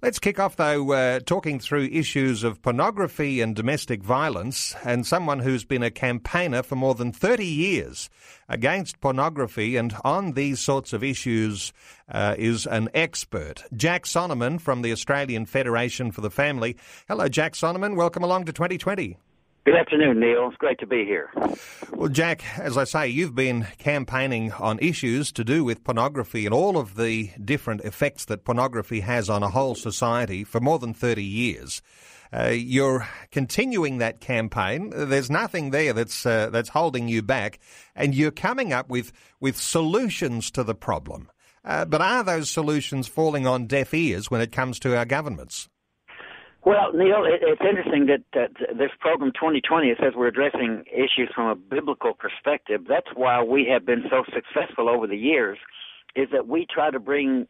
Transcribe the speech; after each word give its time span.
Let's 0.00 0.20
kick 0.20 0.38
off, 0.38 0.54
though, 0.54 0.92
uh, 0.92 1.18
talking 1.18 1.58
through 1.58 1.86
issues 1.86 2.44
of 2.44 2.62
pornography 2.62 3.40
and 3.40 3.56
domestic 3.56 4.00
violence, 4.00 4.76
and 4.84 5.04
someone 5.04 5.40
who's 5.40 5.64
been 5.64 5.82
a 5.82 5.90
campaigner 5.90 6.62
for 6.62 6.76
more 6.76 6.94
than 6.94 7.10
30 7.10 7.44
years 7.44 8.08
against 8.48 9.00
pornography 9.00 9.74
and 9.74 9.96
on 10.04 10.34
these 10.34 10.60
sorts 10.60 10.92
of 10.92 11.02
issues 11.02 11.72
uh, 12.08 12.36
is 12.38 12.64
an 12.64 12.88
expert. 12.94 13.64
Jack 13.74 14.04
Sonnemann 14.04 14.60
from 14.60 14.82
the 14.82 14.92
Australian 14.92 15.46
Federation 15.46 16.12
for 16.12 16.20
the 16.20 16.30
Family. 16.30 16.76
Hello, 17.08 17.26
Jack 17.26 17.54
Sonnemann. 17.54 17.96
Welcome 17.96 18.22
along 18.22 18.44
to 18.44 18.52
2020. 18.52 19.16
Good 19.68 19.76
afternoon, 19.76 20.18
Neil. 20.18 20.48
It's 20.48 20.56
great 20.56 20.78
to 20.78 20.86
be 20.86 21.04
here. 21.04 21.30
Well, 21.92 22.08
Jack, 22.08 22.42
as 22.58 22.78
I 22.78 22.84
say, 22.84 23.08
you've 23.08 23.34
been 23.34 23.66
campaigning 23.76 24.50
on 24.52 24.78
issues 24.78 25.30
to 25.32 25.44
do 25.44 25.62
with 25.62 25.84
pornography 25.84 26.46
and 26.46 26.54
all 26.54 26.78
of 26.78 26.96
the 26.96 27.32
different 27.44 27.82
effects 27.82 28.24
that 28.24 28.46
pornography 28.46 29.00
has 29.00 29.28
on 29.28 29.42
a 29.42 29.50
whole 29.50 29.74
society 29.74 30.42
for 30.42 30.58
more 30.58 30.78
than 30.78 30.94
30 30.94 31.22
years. 31.22 31.82
Uh, 32.32 32.46
you're 32.46 33.06
continuing 33.30 33.98
that 33.98 34.20
campaign. 34.20 34.88
There's 34.88 35.28
nothing 35.28 35.70
there 35.70 35.92
that's 35.92 36.24
uh, 36.24 36.48
that's 36.48 36.70
holding 36.70 37.08
you 37.08 37.20
back, 37.20 37.58
and 37.94 38.14
you're 38.14 38.30
coming 38.30 38.72
up 38.72 38.88
with 38.88 39.12
with 39.38 39.58
solutions 39.58 40.50
to 40.52 40.64
the 40.64 40.74
problem. 40.74 41.28
Uh, 41.62 41.84
but 41.84 42.00
are 42.00 42.24
those 42.24 42.50
solutions 42.50 43.06
falling 43.06 43.46
on 43.46 43.66
deaf 43.66 43.92
ears 43.92 44.30
when 44.30 44.40
it 44.40 44.50
comes 44.50 44.78
to 44.78 44.96
our 44.96 45.04
governments? 45.04 45.68
Well, 46.64 46.92
Neil, 46.92 47.24
it, 47.24 47.40
it's 47.42 47.62
interesting 47.62 48.06
that, 48.06 48.22
that 48.34 48.76
this 48.76 48.90
program 49.00 49.32
2020 49.32 49.88
it 49.88 49.98
says 50.02 50.12
we're 50.16 50.26
addressing 50.28 50.84
issues 50.92 51.30
from 51.34 51.46
a 51.48 51.54
biblical 51.54 52.14
perspective. 52.14 52.82
That's 52.88 53.08
why 53.14 53.42
we 53.42 53.66
have 53.72 53.86
been 53.86 54.04
so 54.10 54.24
successful 54.34 54.88
over 54.88 55.06
the 55.06 55.16
years, 55.16 55.58
is 56.16 56.28
that 56.32 56.48
we 56.48 56.66
try 56.72 56.90
to 56.90 56.98
bring 56.98 57.46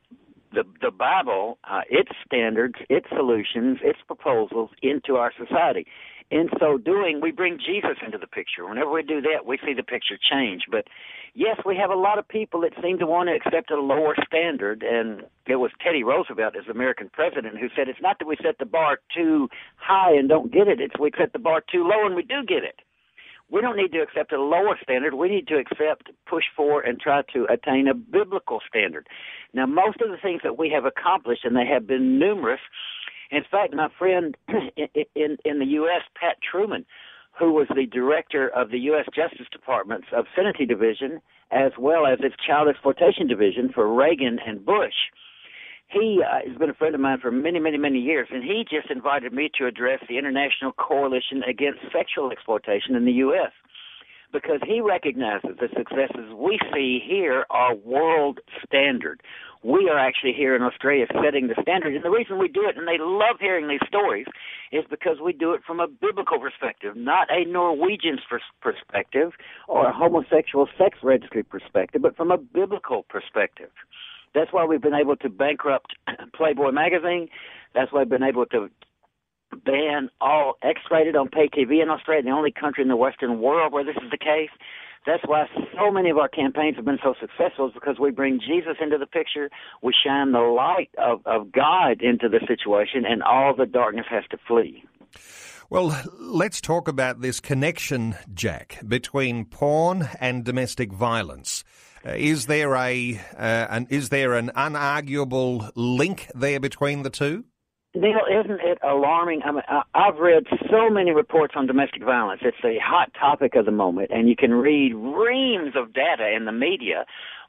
the 0.53 0.65
the 0.81 0.91
Bible, 0.91 1.59
uh, 1.65 1.81
its 1.91 2.11
standards, 2.25 2.75
its 2.89 3.06
solutions, 3.15 3.78
its 3.83 3.98
proposals 4.06 4.70
into 4.83 5.17
our 5.17 5.33
society. 5.37 5.87
In 6.31 6.51
so 6.61 6.77
doing, 6.77 7.21
we 7.23 7.33
bring 7.33 7.59
Jesus 7.59 7.97
into 8.05 8.19
the 8.19 8.27
picture. 8.27 8.69
Whenever 8.69 8.91
we 8.91 9.03
do 9.03 9.23
that, 9.23 9.47
we 9.47 9.59
see 9.65 9.73
the 9.73 9.83
picture 9.83 10.19
change. 10.31 10.65
But 10.71 10.84
yes, 11.34 11.57
we 11.65 11.75
have 11.77 11.91
a 11.91 11.95
lot 11.95 12.19
of 12.19 12.29
people 12.29 12.61
that 12.61 12.73
seem 12.83 12.98
to 12.98 13.07
want 13.07 13.31
to 13.31 13.34
accept 13.34 13.71
a 13.71 13.81
lower 13.81 14.15
standard. 14.27 14.83
And 14.83 15.22
it 15.47 15.56
was 15.56 15.71
Teddy 15.83 16.05
Roosevelt 16.05 16.55
as 16.55 16.69
American 16.69 17.09
president 17.11 17.56
who 17.56 17.69
said 17.75 17.89
it's 17.89 18.03
not 18.03 18.19
that 18.19 18.28
we 18.28 18.37
set 18.43 18.59
the 18.59 18.66
bar 18.66 18.99
too 19.16 19.49
high 19.77 20.12
and 20.12 20.28
don't 20.28 20.53
get 20.53 20.69
it, 20.69 20.81
it's 20.81 20.99
we 21.00 21.11
set 21.19 21.33
the 21.33 21.39
bar 21.39 21.62
too 21.72 21.89
low 21.89 22.05
and 22.05 22.15
we 22.15 22.22
do 22.22 22.45
get 22.47 22.62
it. 22.62 22.81
We 23.50 23.62
don't 23.62 23.78
need 23.78 23.93
to 23.93 24.03
accept 24.03 24.33
a 24.33 24.43
lower 24.43 24.77
standard. 24.83 25.15
We 25.15 25.31
need 25.31 25.49
to 25.49 25.56
accept, 25.56 26.10
push 26.28 26.45
for, 26.55 26.83
and 26.83 27.00
try 27.00 27.22
to 27.33 27.47
attain 27.50 27.89
a 27.89 27.95
biblical 27.95 28.60
standard. 28.69 29.06
Now, 29.55 29.65
most 29.65 30.03
of 30.03 30.10
the 30.10 30.19
things 30.21 30.43
that 30.45 30.59
we 30.59 30.69
have 30.69 30.84
accomplished, 30.84 31.47
and 31.47 31.56
they 31.56 31.65
have 31.65 31.87
been 31.87 32.19
numerous, 32.19 32.60
in 33.31 33.43
fact, 33.50 33.75
my 33.75 33.89
friend 33.99 34.37
in 35.15 35.37
in 35.44 35.59
the 35.59 35.66
U.S., 35.66 36.03
Pat 36.19 36.37
Trueman, 36.43 36.84
who 37.39 37.53
was 37.53 37.69
the 37.75 37.87
director 37.87 38.49
of 38.49 38.71
the 38.71 38.78
U.S. 38.91 39.06
Justice 39.15 39.47
Department's 39.53 40.09
obscenity 40.16 40.66
division, 40.66 41.21
as 41.50 41.72
well 41.78 42.06
as 42.06 42.19
its 42.21 42.34
child 42.47 42.69
exploitation 42.69 43.27
division 43.27 43.71
for 43.72 43.93
Reagan 43.93 44.39
and 44.44 44.65
Bush. 44.65 44.94
He 45.89 46.21
uh, 46.22 46.47
has 46.47 46.59
been 46.59 46.69
a 46.69 46.75
friend 46.75 46.94
of 46.94 47.00
mine 47.00 47.19
for 47.21 47.31
many, 47.31 47.59
many, 47.59 47.78
many 47.78 47.99
years, 47.99 48.28
and 48.31 48.44
he 48.44 48.65
just 48.69 48.91
invited 48.91 49.33
me 49.33 49.50
to 49.59 49.66
address 49.66 50.00
the 50.06 50.19
International 50.19 50.72
Coalition 50.72 51.43
Against 51.49 51.81
Sexual 51.93 52.31
Exploitation 52.31 52.95
in 52.95 53.06
the 53.06 53.25
U.S. 53.25 53.53
because 54.31 54.60
he 54.66 54.83
recognizes 54.83 55.56
the 55.59 55.69
successes 55.75 56.34
we 56.37 56.59
see 56.75 57.00
here 57.03 57.47
are 57.49 57.75
world 57.75 58.41
standard 58.66 59.22
we 59.63 59.89
are 59.91 59.99
actually 59.99 60.33
here 60.33 60.55
in 60.55 60.63
Australia 60.63 61.07
setting 61.23 61.49
the 61.49 61.61
standard. 61.61 61.95
And 61.95 62.05
the 62.05 62.11
reason 62.11 62.39
we 62.39 62.49
do 62.49 62.69
it, 62.69 62.77
and 62.77 62.87
they 62.87 62.99
love 62.99 63.37
hearing 63.41 63.69
these 63.69 63.81
stories, 63.87 64.27
is 64.73 64.85
because 64.89 65.17
we 65.23 65.33
do 65.33 65.53
it 65.53 65.63
from 65.67 65.81
a 65.81 65.89
biblical 65.89 66.39
perspective, 66.39 66.97
not 66.97 67.29
a 67.31 67.45
Norwegian 67.45 68.19
perspective 68.61 69.33
or 69.67 69.89
a 69.89 69.93
homosexual 69.93 70.69
sex 70.79 70.99
registry 71.03 71.43
perspective, 71.43 72.03
but 72.03 72.17
from 72.17 72.31
a 72.31 72.39
biblical 72.39 73.05
perspective. 73.09 73.71
That's 74.35 74.53
why 74.53 74.65
we've 74.65 74.83
been 74.83 74.95
able 74.95 75.17
to 75.17 75.29
bankrupt 75.29 75.95
Playboy 76.35 76.71
magazine. 76.71 77.29
That's 77.75 77.93
why 77.93 78.01
we've 78.01 78.09
been 78.09 78.23
able 78.23 78.47
to 78.47 78.69
ban 79.65 80.11
all 80.21 80.55
X-rated 80.63 81.17
on 81.17 81.29
pay 81.29 81.49
TV 81.49 81.83
in 81.83 81.89
Australia, 81.89 82.23
the 82.23 82.31
only 82.31 82.53
country 82.53 82.83
in 82.83 82.89
the 82.89 82.97
Western 82.97 83.41
world 83.41 83.73
where 83.73 83.85
this 83.85 83.97
is 83.97 84.11
the 84.11 84.19
case. 84.19 84.51
That's 85.06 85.22
why 85.26 85.47
so 85.76 85.91
many 85.91 86.10
of 86.10 86.19
our 86.19 86.28
campaigns 86.28 86.76
have 86.76 86.84
been 86.84 86.98
so 87.03 87.14
successful 87.20 87.69
is 87.69 87.75
because 87.75 87.98
we 87.98 88.10
bring 88.10 88.41
Jesus 88.41 88.76
into 88.81 88.98
the 88.98 89.06
picture. 89.06 89.50
We 89.82 89.92
shine 90.04 90.32
the 90.32 90.41
light 90.41 90.91
of, 90.98 91.20
of 91.26 91.53
God 91.53 92.03
into 92.03 92.28
the 92.28 92.41
situation, 92.47 93.04
and 93.06 93.22
all 93.22 93.54
the 93.56 93.66
darkness 93.66 94.06
has 94.10 94.25
to 94.31 94.38
flee. 94.47 94.84
Well, 95.70 95.94
let's 96.19 96.60
talk 96.60 96.88
about 96.88 97.20
this 97.20 97.41
connection, 97.41 98.16
Jack, 98.32 98.78
between 98.86 99.44
porn 99.44 100.09
and 100.19 100.44
domestic 100.44 100.92
violence. 100.92 101.62
Uh, 102.06 102.12
is 102.12 102.47
there 102.47 102.75
a 102.75 103.20
uh, 103.36 103.66
an, 103.69 103.86
is 103.91 104.09
there 104.09 104.34
an 104.34 104.50
unarguable 104.56 105.70
link 105.75 106.30
there 106.34 106.60
between 106.60 107.03
the 107.03 107.10
two? 107.10 107.44
Neil, 107.98 108.20
isn't 108.31 108.60
it 108.60 108.78
alarming? 108.84 109.42
I 109.44 109.50
mean, 109.50 109.62
I've 109.92 110.19
read 110.19 110.44
so 110.70 110.88
many 110.88 111.10
reports 111.10 111.54
on 111.56 111.66
domestic 111.66 112.04
violence. 112.04 112.42
It's 112.44 112.56
a 112.64 112.78
hot 112.81 113.10
topic 113.19 113.56
of 113.56 113.64
the 113.64 113.72
moment, 113.72 114.12
and 114.12 114.28
you 114.28 114.36
can 114.36 114.54
read 114.54 114.94
reams 114.94 115.75
of 115.75 115.92
data 115.92 116.31
in 116.34 116.44
the 116.44 116.53
media, 116.53 117.06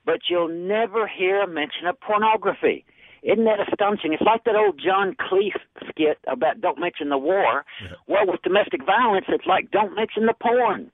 but 0.08 0.22
you'll 0.28 0.48
never 0.50 1.08
hear 1.08 1.44
a 1.44 1.48
mention 1.48 1.86
of 1.86 2.00
pornography. 2.02 2.84
Isn't 3.22 3.46
that 3.46 3.60
astonishing? 3.60 4.14
It's 4.14 4.24
like 4.24 4.44
that 4.46 4.56
old 4.56 4.82
John 4.84 5.16
Cleese 5.22 5.60
skit 5.88 6.18
about 6.28 6.62
don't 6.62 6.80
mention 6.80 7.10
the 7.10 7.18
war. 7.18 7.64
Yeah. 7.84 7.98
Well, 8.08 8.26
with 8.26 8.42
domestic 8.42 8.84
violence, 8.84 9.26
it's 9.30 9.46
like 9.46 9.70
don't 9.70 9.96
mention 9.96 10.26
the 10.26 10.34
porn. 10.34 10.90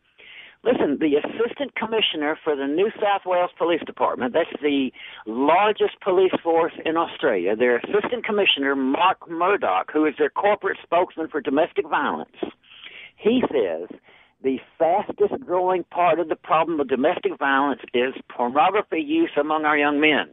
Listen, 0.65 0.97
the 0.99 1.13
assistant 1.17 1.75
commissioner 1.75 2.39
for 2.43 2.55
the 2.55 2.65
New 2.65 2.89
South 2.99 3.21
Wales 3.23 3.51
Police 3.55 3.81
Department, 3.85 4.33
that's 4.33 4.49
the 4.63 4.89
largest 5.27 6.01
police 6.03 6.33
force 6.41 6.73
in 6.83 6.97
Australia, 6.97 7.55
their 7.55 7.77
assistant 7.77 8.25
commissioner, 8.25 8.75
Mark 8.75 9.29
Murdoch, 9.29 9.91
who 9.93 10.05
is 10.05 10.15
their 10.17 10.31
corporate 10.31 10.79
spokesman 10.81 11.27
for 11.27 11.39
domestic 11.39 11.87
violence, 11.87 12.35
he 13.15 13.43
says 13.51 13.89
the 14.43 14.57
fastest 14.79 15.39
growing 15.45 15.83
part 15.83 16.19
of 16.19 16.29
the 16.29 16.35
problem 16.35 16.79
of 16.79 16.87
domestic 16.87 17.37
violence 17.37 17.81
is 17.93 18.15
pornography 18.35 18.99
use 18.99 19.31
among 19.39 19.65
our 19.65 19.77
young 19.77 19.99
men. 19.99 20.29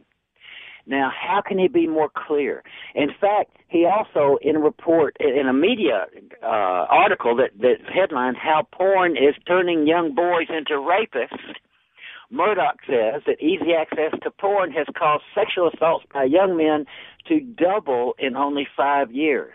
Now, 0.85 1.11
how 1.11 1.41
can 1.41 1.57
he 1.57 1.67
be 1.67 1.87
more 1.87 2.09
clear? 2.13 2.63
In 2.93 3.09
fact, 3.19 3.51
he 3.69 3.85
also, 3.85 4.37
in 4.41 4.57
a 4.57 4.59
report, 4.59 5.15
in 5.19 5.47
a 5.47 5.53
media 5.53 6.05
uh, 6.43 6.45
article 6.45 7.35
that, 7.37 7.51
that 7.59 7.77
headlined 7.93 8.37
How 8.37 8.67
Porn 8.71 9.11
is 9.11 9.35
Turning 9.47 9.87
Young 9.87 10.13
Boys 10.13 10.47
into 10.49 10.73
Rapists, 10.73 11.55
Murdoch 12.29 12.79
says 12.87 13.21
that 13.27 13.39
easy 13.39 13.73
access 13.79 14.19
to 14.23 14.31
porn 14.31 14.71
has 14.71 14.87
caused 14.97 15.23
sexual 15.35 15.69
assaults 15.71 16.05
by 16.11 16.23
young 16.23 16.57
men 16.57 16.85
to 17.27 17.39
double 17.39 18.15
in 18.17 18.35
only 18.35 18.67
five 18.75 19.11
years 19.11 19.53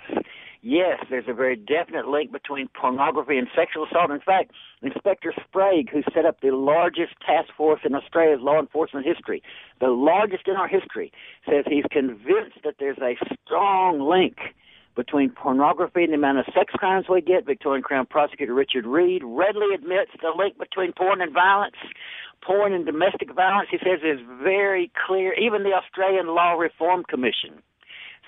yes, 0.62 1.04
there's 1.10 1.28
a 1.28 1.34
very 1.34 1.56
definite 1.56 2.08
link 2.08 2.32
between 2.32 2.68
pornography 2.68 3.38
and 3.38 3.48
sexual 3.54 3.86
assault. 3.86 4.10
In 4.10 4.20
fact, 4.20 4.52
Inspector 4.82 5.32
Sprague, 5.44 5.90
who 5.90 6.02
set 6.14 6.24
up 6.24 6.40
the 6.40 6.50
largest 6.50 7.14
task 7.24 7.50
force 7.56 7.80
in 7.84 7.94
Australia's 7.94 8.40
law 8.40 8.60
enforcement 8.60 9.06
history, 9.06 9.42
the 9.80 9.88
largest 9.88 10.46
in 10.46 10.54
our 10.54 10.68
history, 10.68 11.12
says 11.48 11.64
he's 11.68 11.84
convinced 11.90 12.58
that 12.64 12.74
there's 12.78 12.98
a 12.98 13.16
strong 13.44 14.00
link 14.00 14.36
between 14.94 15.30
pornography 15.30 16.02
and 16.02 16.12
the 16.12 16.16
amount 16.16 16.38
of 16.38 16.46
sex 16.46 16.72
crimes 16.74 17.06
we 17.08 17.20
get. 17.20 17.46
Victorian 17.46 17.82
Crown 17.82 18.04
Prosecutor 18.06 18.52
Richard 18.52 18.84
Reid 18.84 19.22
readily 19.24 19.72
admits 19.72 20.10
the 20.20 20.32
link 20.36 20.58
between 20.58 20.92
porn 20.92 21.20
and 21.20 21.32
violence. 21.32 21.76
Porn 22.42 22.72
and 22.72 22.84
domestic 22.84 23.32
violence, 23.32 23.68
he 23.70 23.78
says, 23.78 24.00
is 24.02 24.20
very 24.42 24.90
clear. 25.06 25.34
Even 25.34 25.62
the 25.62 25.72
Australian 25.72 26.28
Law 26.28 26.54
Reform 26.54 27.04
Commission 27.08 27.62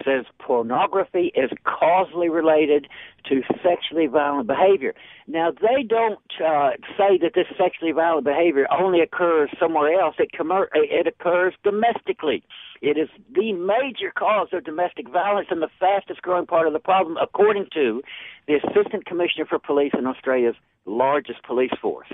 says 0.05 0.25
pornography 0.39 1.33
is 1.35 1.51
causally 1.65 2.29
related 2.29 2.87
to 3.29 3.43
sexually 3.63 4.07
violent 4.07 4.47
behavior. 4.47 4.95
Now, 5.27 5.51
they 5.53 5.83
don't 5.83 6.19
uh, 6.45 6.71
say 6.97 7.19
that 7.23 7.33
this 7.35 7.47
sexually 7.59 7.93
violent 7.93 8.25
behavior 8.25 8.67
only 8.73 9.01
occurs 9.01 9.51
somewhere 9.59 10.01
else. 10.01 10.17
It, 10.19 10.31
it 10.35 11.07
occurs 11.07 11.55
domestically. 11.63 12.43
It 12.83 12.97
is 12.97 13.09
the 13.35 13.53
major 13.53 14.11
cause 14.17 14.49
of 14.53 14.65
domestic 14.65 15.09
violence 15.09 15.49
and 15.51 15.61
the 15.61 15.69
fastest 15.79 16.23
growing 16.23 16.47
part 16.47 16.67
of 16.67 16.73
the 16.73 16.79
problem, 16.79 17.17
according 17.21 17.67
to 17.75 18.03
the 18.49 18.55
Assistant 18.55 19.05
Commissioner 19.05 19.45
for 19.47 19.59
Police 19.59 19.93
in 19.97 20.07
Australia's 20.07 20.57
largest 20.91 21.43
police 21.45 21.73
force. 21.81 22.09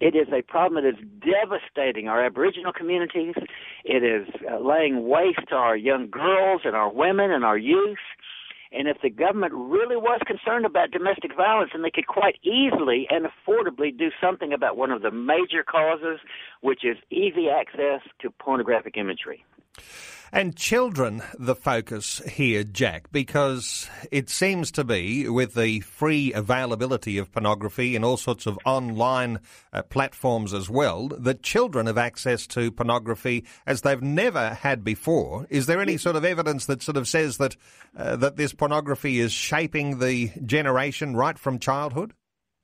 It 0.00 0.16
is 0.16 0.28
a 0.32 0.42
problem 0.42 0.82
that 0.82 0.88
is 0.88 1.04
devastating 1.20 2.08
our 2.08 2.24
Aboriginal 2.24 2.72
communities. 2.72 3.34
It 3.84 4.02
is 4.02 4.26
uh, 4.50 4.58
laying 4.58 5.06
waste 5.06 5.48
to 5.50 5.54
our 5.54 5.76
young 5.76 6.10
girls 6.10 6.62
and 6.64 6.74
our 6.74 6.92
women 6.92 7.30
and 7.30 7.44
our 7.44 7.58
youth. 7.58 7.98
And 8.72 8.88
if 8.88 8.96
the 9.02 9.10
government 9.10 9.52
really 9.54 9.96
was 9.96 10.20
concerned 10.26 10.64
about 10.64 10.90
domestic 10.90 11.36
violence, 11.36 11.70
then 11.74 11.82
they 11.82 11.90
could 11.90 12.06
quite 12.06 12.38
easily 12.42 13.06
and 13.10 13.26
affordably 13.26 13.96
do 13.96 14.10
something 14.20 14.52
about 14.52 14.78
one 14.78 14.90
of 14.90 15.02
the 15.02 15.10
major 15.10 15.62
causes, 15.62 16.20
which 16.62 16.84
is 16.84 16.96
easy 17.10 17.48
access 17.50 18.00
to 18.20 18.30
pornographic 18.30 18.96
imagery. 18.96 19.44
And 20.34 20.56
children, 20.56 21.22
the 21.38 21.54
focus 21.54 22.22
here, 22.26 22.64
Jack, 22.64 23.12
because 23.12 23.86
it 24.10 24.30
seems 24.30 24.70
to 24.72 24.82
be 24.82 25.28
with 25.28 25.52
the 25.52 25.80
free 25.80 26.32
availability 26.32 27.18
of 27.18 27.30
pornography 27.30 27.94
and 27.94 28.02
all 28.02 28.16
sorts 28.16 28.46
of 28.46 28.58
online 28.64 29.40
uh, 29.74 29.82
platforms 29.82 30.54
as 30.54 30.70
well, 30.70 31.08
that 31.08 31.42
children 31.42 31.84
have 31.84 31.98
access 31.98 32.46
to 32.46 32.72
pornography 32.72 33.44
as 33.66 33.82
they've 33.82 34.00
never 34.00 34.54
had 34.54 34.82
before. 34.82 35.46
Is 35.50 35.66
there 35.66 35.82
any 35.82 35.98
sort 35.98 36.16
of 36.16 36.24
evidence 36.24 36.64
that 36.64 36.82
sort 36.82 36.96
of 36.96 37.06
says 37.06 37.36
that 37.36 37.54
uh, 37.94 38.16
that 38.16 38.36
this 38.36 38.54
pornography 38.54 39.20
is 39.20 39.32
shaping 39.34 39.98
the 39.98 40.32
generation 40.46 41.14
right 41.14 41.38
from 41.38 41.58
childhood? 41.58 42.14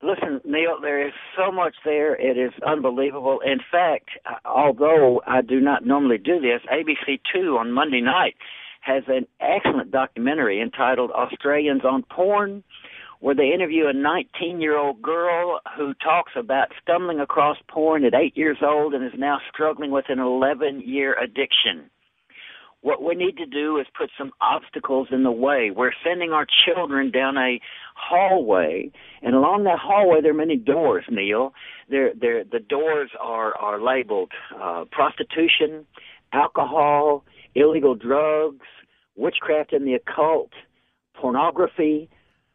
Listen, 0.01 0.41
Neil, 0.45 0.81
there 0.81 1.05
is 1.05 1.13
so 1.37 1.51
much 1.51 1.75
there. 1.85 2.15
It 2.15 2.39
is 2.39 2.53
unbelievable. 2.65 3.41
In 3.45 3.59
fact, 3.71 4.11
although 4.45 5.21
I 5.27 5.43
do 5.43 5.59
not 5.61 5.85
normally 5.85 6.19
do 6.19 6.41
this, 6.41 6.61
ABC2 6.73 7.59
on 7.59 7.73
Monday 7.73 8.01
night 8.01 8.37
has 8.81 9.03
an 9.09 9.27
excellent 9.41 9.91
documentary 9.91 10.63
entitled 10.63 11.11
Australians 11.11 11.83
on 11.85 12.05
Porn, 12.05 12.63
where 13.19 13.35
they 13.35 13.53
interview 13.53 13.89
a 13.89 13.93
19 13.93 14.61
year 14.61 14.79
old 14.79 15.03
girl 15.03 15.61
who 15.77 15.95
talks 15.95 16.33
about 16.37 16.69
stumbling 16.81 17.19
across 17.19 17.57
porn 17.69 18.05
at 18.05 18.15
eight 18.15 18.37
years 18.37 18.59
old 18.63 18.95
and 18.95 19.05
is 19.05 19.19
now 19.19 19.39
struggling 19.53 19.91
with 19.91 20.05
an 20.09 20.21
11 20.21 20.83
year 20.87 21.17
addiction. 21.21 21.91
What 22.81 23.03
we 23.03 23.15
need 23.17 23.37
to 23.39 23.47
do 23.47 23.79
is 23.79 23.87
put 23.97 24.11
some 24.17 24.31
obstacles 24.41 25.09
in 25.11 25.25
the 25.25 25.33
way. 25.33 25.73
We're 25.75 25.93
sending 26.05 26.31
our 26.31 26.47
children 26.65 27.11
down 27.11 27.37
a 27.37 27.61
hallway, 27.97 28.93
and 29.21 29.35
along 29.35 29.65
that 29.65 29.79
hallway 29.81 30.21
there 30.21 30.31
are 30.31 30.35
many 30.35 30.57
doors. 30.57 31.05
Neil, 31.11 31.53
there, 31.91 32.13
there, 32.19 32.45
the 32.45 32.61
doors 32.61 33.11
are 33.21 33.57
are 33.57 33.81
labeled 33.83 34.31
uh, 34.61 34.85
prostitution, 34.93 35.87
alcohol, 36.33 37.25
illegal 37.57 37.97
drugs, 37.97 38.67
witchcraft 39.17 39.73
and 39.73 39.87
the 39.87 39.95
occult, 39.95 40.53
pornography. 41.15 42.09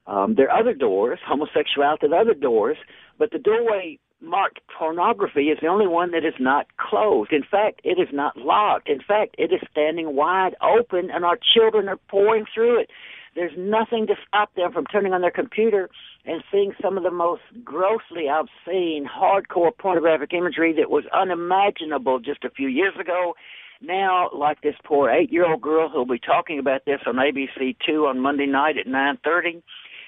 Um, 0.08 0.36
there 0.36 0.50
are 0.50 0.60
other 0.60 0.74
doors, 0.74 1.20
homosexuality, 1.26 2.08
there 2.08 2.16
are 2.16 2.22
other 2.22 2.34
doors, 2.34 2.78
but 3.20 3.32
the 3.32 3.40
doorway 3.40 4.00
marked 4.24 4.60
pornography 4.78 5.50
is 5.50 5.60
the 5.62 5.68
only 5.68 5.88
one 5.88 6.12
that 6.12 6.26
is 6.26 6.34
not 6.40 6.68
closed. 6.78 7.32
In 7.32 7.44
fact, 7.44 7.82
it 7.84 8.00
is 8.00 8.08
not 8.12 8.38
locked. 8.38 8.90
In 8.90 9.00
fact, 9.00 9.36
it 9.38 9.52
is 9.52 9.60
standing 9.70 10.16
wide 10.16 10.56
open, 10.62 11.10
and 11.12 11.26
our 11.26 11.38
children 11.54 11.90
are 11.90 12.00
pouring 12.10 12.46
through 12.54 12.80
it. 12.80 12.90
There's 13.36 13.54
nothing 13.58 14.08
to 14.08 14.16
stop 14.28 14.54
them 14.56 14.72
from 14.72 14.86
turning 14.86 15.14
on 15.14 15.22
their 15.22 15.32
computer 15.32 15.90
and 16.26 16.44
seeing 16.52 16.74
some 16.82 16.98
of 16.98 17.04
the 17.04 17.12
most 17.12 17.42
grossly 17.64 18.28
obscene, 18.30 19.08
hardcore 19.08 19.76
pornographic 19.78 20.34
imagery 20.34 20.74
that 20.74 20.90
was 20.90 21.04
unimaginable 21.14 22.20
just 22.20 22.44
a 22.44 22.50
few 22.50 22.68
years 22.68 22.94
ago. 23.00 23.34
Now, 23.82 24.30
like 24.34 24.62
this 24.62 24.76
poor 24.86 25.10
eight-year-old 25.10 25.62
girl 25.62 25.90
who'll 25.90 26.06
be 26.06 26.20
talking 26.20 26.60
about 26.60 26.86
this 26.86 27.02
on 27.06 27.16
ABC 27.16 27.76
Two 27.86 28.06
on 28.06 28.20
Monday 28.20 28.46
night 28.46 28.78
at 28.78 28.88
9:30 28.88 29.62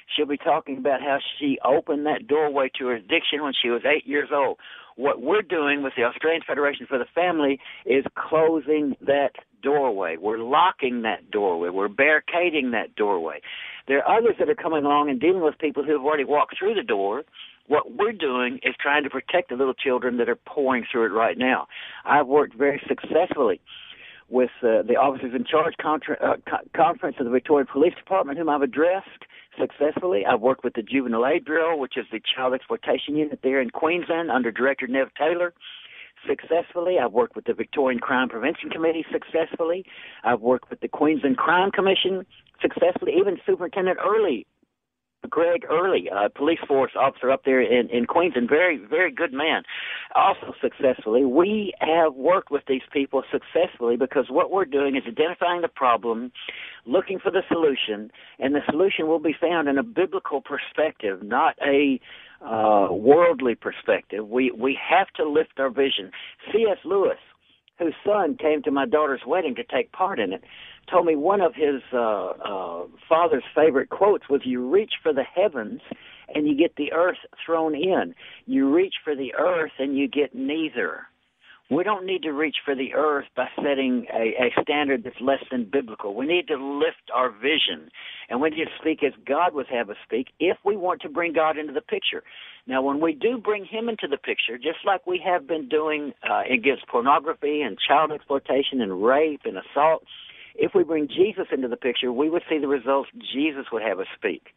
She'll 0.08 0.26
be 0.26 0.38
talking 0.38 0.78
about 0.78 1.02
how 1.02 1.20
she 1.40 1.58
opened 1.66 2.06
that 2.06 2.28
doorway 2.28 2.70
to 2.78 2.88
her 2.88 2.96
addiction 2.96 3.44
when 3.44 3.54
she 3.60 3.70
was 3.70 3.82
eight 3.86 4.06
years 4.06 4.30
old. 4.34 4.58
What 4.96 5.22
we're 5.22 5.42
doing 5.42 5.84
with 5.84 5.94
the 5.98 6.04
Australian 6.04 6.42
Federation 6.46 6.86
for 6.88 6.98
the 6.98 7.06
Family 7.14 7.60
is 7.86 8.06
closing 8.16 8.96
that 9.02 9.32
doorway. 9.62 10.16
We're 10.18 10.38
locking 10.38 11.02
that 11.02 11.32
doorway. 11.32 11.70
We're 11.70 11.90
barricading 11.90 12.72
that 12.72 12.96
doorway. 12.96 13.42
There 13.88 14.02
are 14.04 14.18
others 14.20 14.36
that 14.40 14.50
are 14.50 14.56
coming 14.56 14.86
along 14.86 15.10
and 15.10 15.20
dealing 15.20 15.44
with 15.44 15.58
people 15.60 15.84
who 15.84 15.92
have 15.92 16.02
already 16.02 16.24
walked 16.24 16.58
through 16.58 16.76
the 16.76 16.84
door. 16.84 17.24
What 17.68 17.94
we're 17.94 18.14
doing 18.14 18.60
is 18.64 18.76
trying 18.80 19.04
to 19.04 19.10
protect 19.10 19.50
the 19.50 19.56
little 19.56 19.74
children 19.74 20.18
that 20.18 20.30
are 20.30 20.36
pouring 20.36 20.86
through 20.90 21.08
it 21.08 21.18
right 21.18 21.38
now. 21.38 21.68
I've 22.06 22.28
worked 22.28 22.56
very 22.56 22.82
successfully 22.88 23.60
with 24.30 24.50
uh, 24.64 24.82
the 24.82 24.96
officers 24.96 25.34
in 25.36 25.46
charge 25.46 25.76
contra- 25.82 26.18
uh, 26.22 26.38
co- 26.50 26.68
conference 26.76 27.18
of 27.20 27.26
the 27.26 27.32
Victoria 27.32 27.66
Police 27.72 27.94
Department, 27.96 28.38
whom 28.38 28.50
I've 28.50 28.62
addressed 28.62 29.26
successfully. 29.60 30.26
I've 30.26 30.42
worked 30.42 30.64
with 30.64 30.74
the 30.74 30.82
Juvenile 30.82 31.28
Aid 31.28 31.46
Bureau, 31.46 31.78
which 31.78 31.98
is 31.98 32.06
the 32.12 32.20
child 32.36 32.54
exploitation 32.54 33.16
unit 33.16 33.40
there 33.44 33.62
in 33.62 33.70
Queensland 33.70 34.32
under 34.32 34.52
Director 34.52 34.88
Nev 34.88 35.08
Taylor. 35.18 35.54
Successfully, 36.28 36.98
I've 36.98 37.12
worked 37.12 37.36
with 37.36 37.46
the 37.46 37.54
Victorian 37.54 38.00
Crime 38.00 38.30
Prevention 38.30 38.70
Committee 38.72 39.06
successfully. 39.12 39.86
I've 40.24 40.42
worked 40.42 40.70
with 40.72 40.80
the 40.80 40.88
Queensland 40.88 41.38
Crime 41.38 41.72
Commission 41.72 42.26
successfully. 42.62 43.14
Even 43.20 43.38
Superintendent 43.46 44.00
Early 44.04 44.48
Greg 45.28 45.66
Early, 45.70 46.10
uh, 46.10 46.30
police 46.36 46.60
force 46.68 46.92
officer 47.00 47.32
up 47.32 47.44
there 47.46 47.62
in, 47.62 47.90
in 47.90 48.06
Queensland, 48.06 48.50
very, 48.50 48.78
very 48.78 49.12
good 49.12 49.34
man. 49.34 49.64
Also 50.16 50.54
successfully, 50.62 51.26
we 51.26 51.74
have 51.80 52.14
worked 52.16 52.52
with 52.52 52.64
these 52.68 52.82
people 52.92 53.24
successfully 53.32 53.98
because 53.98 54.26
what 54.30 54.52
we're 54.52 54.66
doing 54.66 54.96
is 54.96 55.04
identifying 55.08 55.62
the 55.62 55.68
problem, 55.68 56.32
looking 56.86 57.20
for 57.20 57.32
the 57.32 57.42
solution, 57.48 58.12
and 58.40 58.56
the 58.56 58.62
solution 58.70 59.08
will 59.08 59.20
be 59.20 59.36
found 59.40 59.68
in 59.68 59.78
a 59.78 59.84
biblical 59.84 60.42
perspective, 60.42 61.24
not 61.24 61.56
a 61.62 62.00
uh, 62.42 62.88
worldly 62.92 63.56
perspective. 63.56 64.28
We 64.28 64.52
we 64.52 64.78
have 64.90 65.08
to 65.16 65.28
lift 65.28 65.60
our 65.60 65.70
vision. 65.70 66.12
C.S. 66.52 66.78
Lewis, 66.84 67.18
whose 67.80 67.96
son 68.06 68.38
came 68.38 68.62
to 68.64 68.72
my 68.72 68.86
daughter's 68.86 69.22
wedding 69.26 69.56
to 69.56 69.64
take 69.64 69.92
part 69.92 70.20
in 70.20 70.34
it, 70.34 70.44
told 70.90 71.06
me 71.06 71.16
one 71.16 71.42
of 71.42 71.54
his 71.56 71.82
uh, 71.94 71.98
uh, 71.98 72.84
father's 73.08 73.44
favorite 73.56 73.90
quotes 73.90 74.30
was, 74.30 74.42
"You 74.46 74.70
reach 74.70 74.94
for 75.02 75.14
the 75.14 75.24
heavens, 75.24 75.82
and 76.34 76.48
you 76.48 76.56
get 76.56 76.76
the 76.76 76.94
earth 76.94 77.18
thrown 77.46 77.76
in. 77.76 78.16
You 78.46 78.74
reach 78.74 78.96
for 79.04 79.16
the 79.16 79.34
earth, 79.36 79.74
and 79.80 79.98
you 79.98 80.08
get 80.08 80.36
neither." 80.36 81.08
We 81.72 81.84
don't 81.84 82.06
need 82.06 82.22
to 82.24 82.32
reach 82.32 82.58
for 82.64 82.76
the 82.76 82.94
earth 82.94 83.26
by 83.36 83.48
setting 83.56 84.06
a, 84.14 84.36
a 84.40 84.62
standard 84.62 85.04
that's 85.04 85.20
less 85.20 85.44
than 85.50 85.68
biblical. 85.72 86.14
We 86.14 86.28
need 86.28 86.48
to 86.50 86.58
lift 86.58 87.10
our 87.12 87.32
vision, 87.32 87.90
and 88.30 88.40
we 88.40 88.52
need 88.52 88.66
to 88.66 88.72
speak 88.80 89.04
as 89.04 89.14
God 89.26 89.56
would 89.56 89.66
have 89.68 89.90
us 89.90 89.96
speak 90.04 90.28
if 90.40 90.58
we 90.64 90.78
want 90.78 91.02
to 91.02 91.10
bring 91.10 91.34
God 91.34 91.58
into 91.58 91.74
the 91.74 91.82
picture. 91.82 92.22
Now, 92.68 92.84
when 92.84 93.00
we 93.00 93.14
do 93.14 93.40
bring 93.40 93.66
Him 93.66 93.90
into 93.90 94.08
the 94.08 94.18
picture, 94.18 94.58
just 94.58 94.86
like 94.86 95.08
we 95.08 95.20
have 95.26 95.48
been 95.48 95.68
doing 95.68 96.14
uh, 96.30 96.44
against 96.48 96.88
pornography 96.88 97.62
and 97.62 97.78
child 97.80 98.12
exploitation 98.12 98.80
and 98.82 99.04
rape 99.04 99.42
and 99.46 99.58
assault, 99.58 100.04
if 100.56 100.74
we 100.74 100.84
bring 100.84 101.08
Jesus 101.08 101.48
into 101.52 101.68
the 101.68 101.78
picture, 101.78 102.12
we 102.12 102.30
would 102.30 102.44
see 102.50 102.58
the 102.58 102.68
results 102.68 103.10
Jesus 103.34 103.66
would 103.72 103.82
have 103.82 104.00
us 104.00 104.08
speak. 104.16 104.48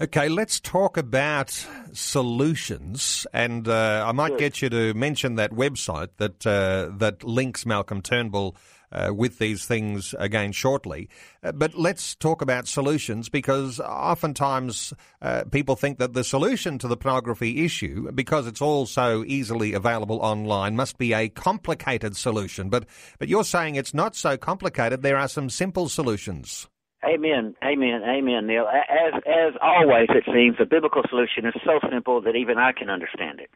Okay, 0.00 0.28
let's 0.28 0.60
talk 0.60 0.96
about 0.96 1.50
solutions, 1.92 3.26
and 3.34 3.68
uh, 3.68 4.04
I 4.06 4.12
might 4.12 4.28
sure. 4.28 4.38
get 4.38 4.62
you 4.62 4.70
to 4.70 4.94
mention 4.94 5.34
that 5.34 5.50
website 5.50 6.08
that 6.16 6.46
uh, 6.46 6.96
that 6.96 7.22
links 7.22 7.66
Malcolm 7.66 8.00
Turnbull 8.00 8.56
uh, 8.92 9.12
with 9.14 9.38
these 9.38 9.66
things 9.66 10.14
again 10.18 10.52
shortly. 10.52 11.08
Uh, 11.42 11.52
but 11.52 11.74
let's 11.74 12.14
talk 12.14 12.42
about 12.42 12.66
solutions 12.66 13.28
because 13.28 13.80
oftentimes 13.80 14.92
uh, 15.22 15.44
people 15.50 15.76
think 15.76 15.98
that 15.98 16.12
the 16.12 16.24
solution 16.24 16.78
to 16.78 16.88
the 16.88 16.96
pornography 16.96 17.64
issue, 17.64 18.10
because 18.12 18.46
it's 18.46 18.62
all 18.62 18.86
so 18.86 19.24
easily 19.26 19.72
available 19.72 20.20
online, 20.20 20.76
must 20.76 20.98
be 20.98 21.12
a 21.12 21.28
complicated 21.28 22.16
solution. 22.16 22.68
But 22.68 22.86
but 23.18 23.28
you're 23.28 23.44
saying 23.44 23.76
it's 23.76 23.94
not 23.94 24.16
so 24.16 24.36
complicated. 24.36 25.02
There 25.02 25.16
are 25.18 25.28
some 25.28 25.50
simple 25.50 25.88
solutions. 25.88 26.68
Amen, 27.02 27.54
amen, 27.64 28.02
amen, 28.04 28.46
Neil. 28.46 28.66
As 28.68 29.14
as 29.26 29.54
always, 29.62 30.08
it 30.10 30.24
seems 30.26 30.58
the 30.58 30.66
biblical 30.66 31.02
solution 31.08 31.46
is 31.46 31.54
so 31.64 31.80
simple 31.90 32.20
that 32.20 32.36
even 32.36 32.58
I 32.58 32.72
can 32.72 32.90
understand 32.90 33.40
it 33.40 33.50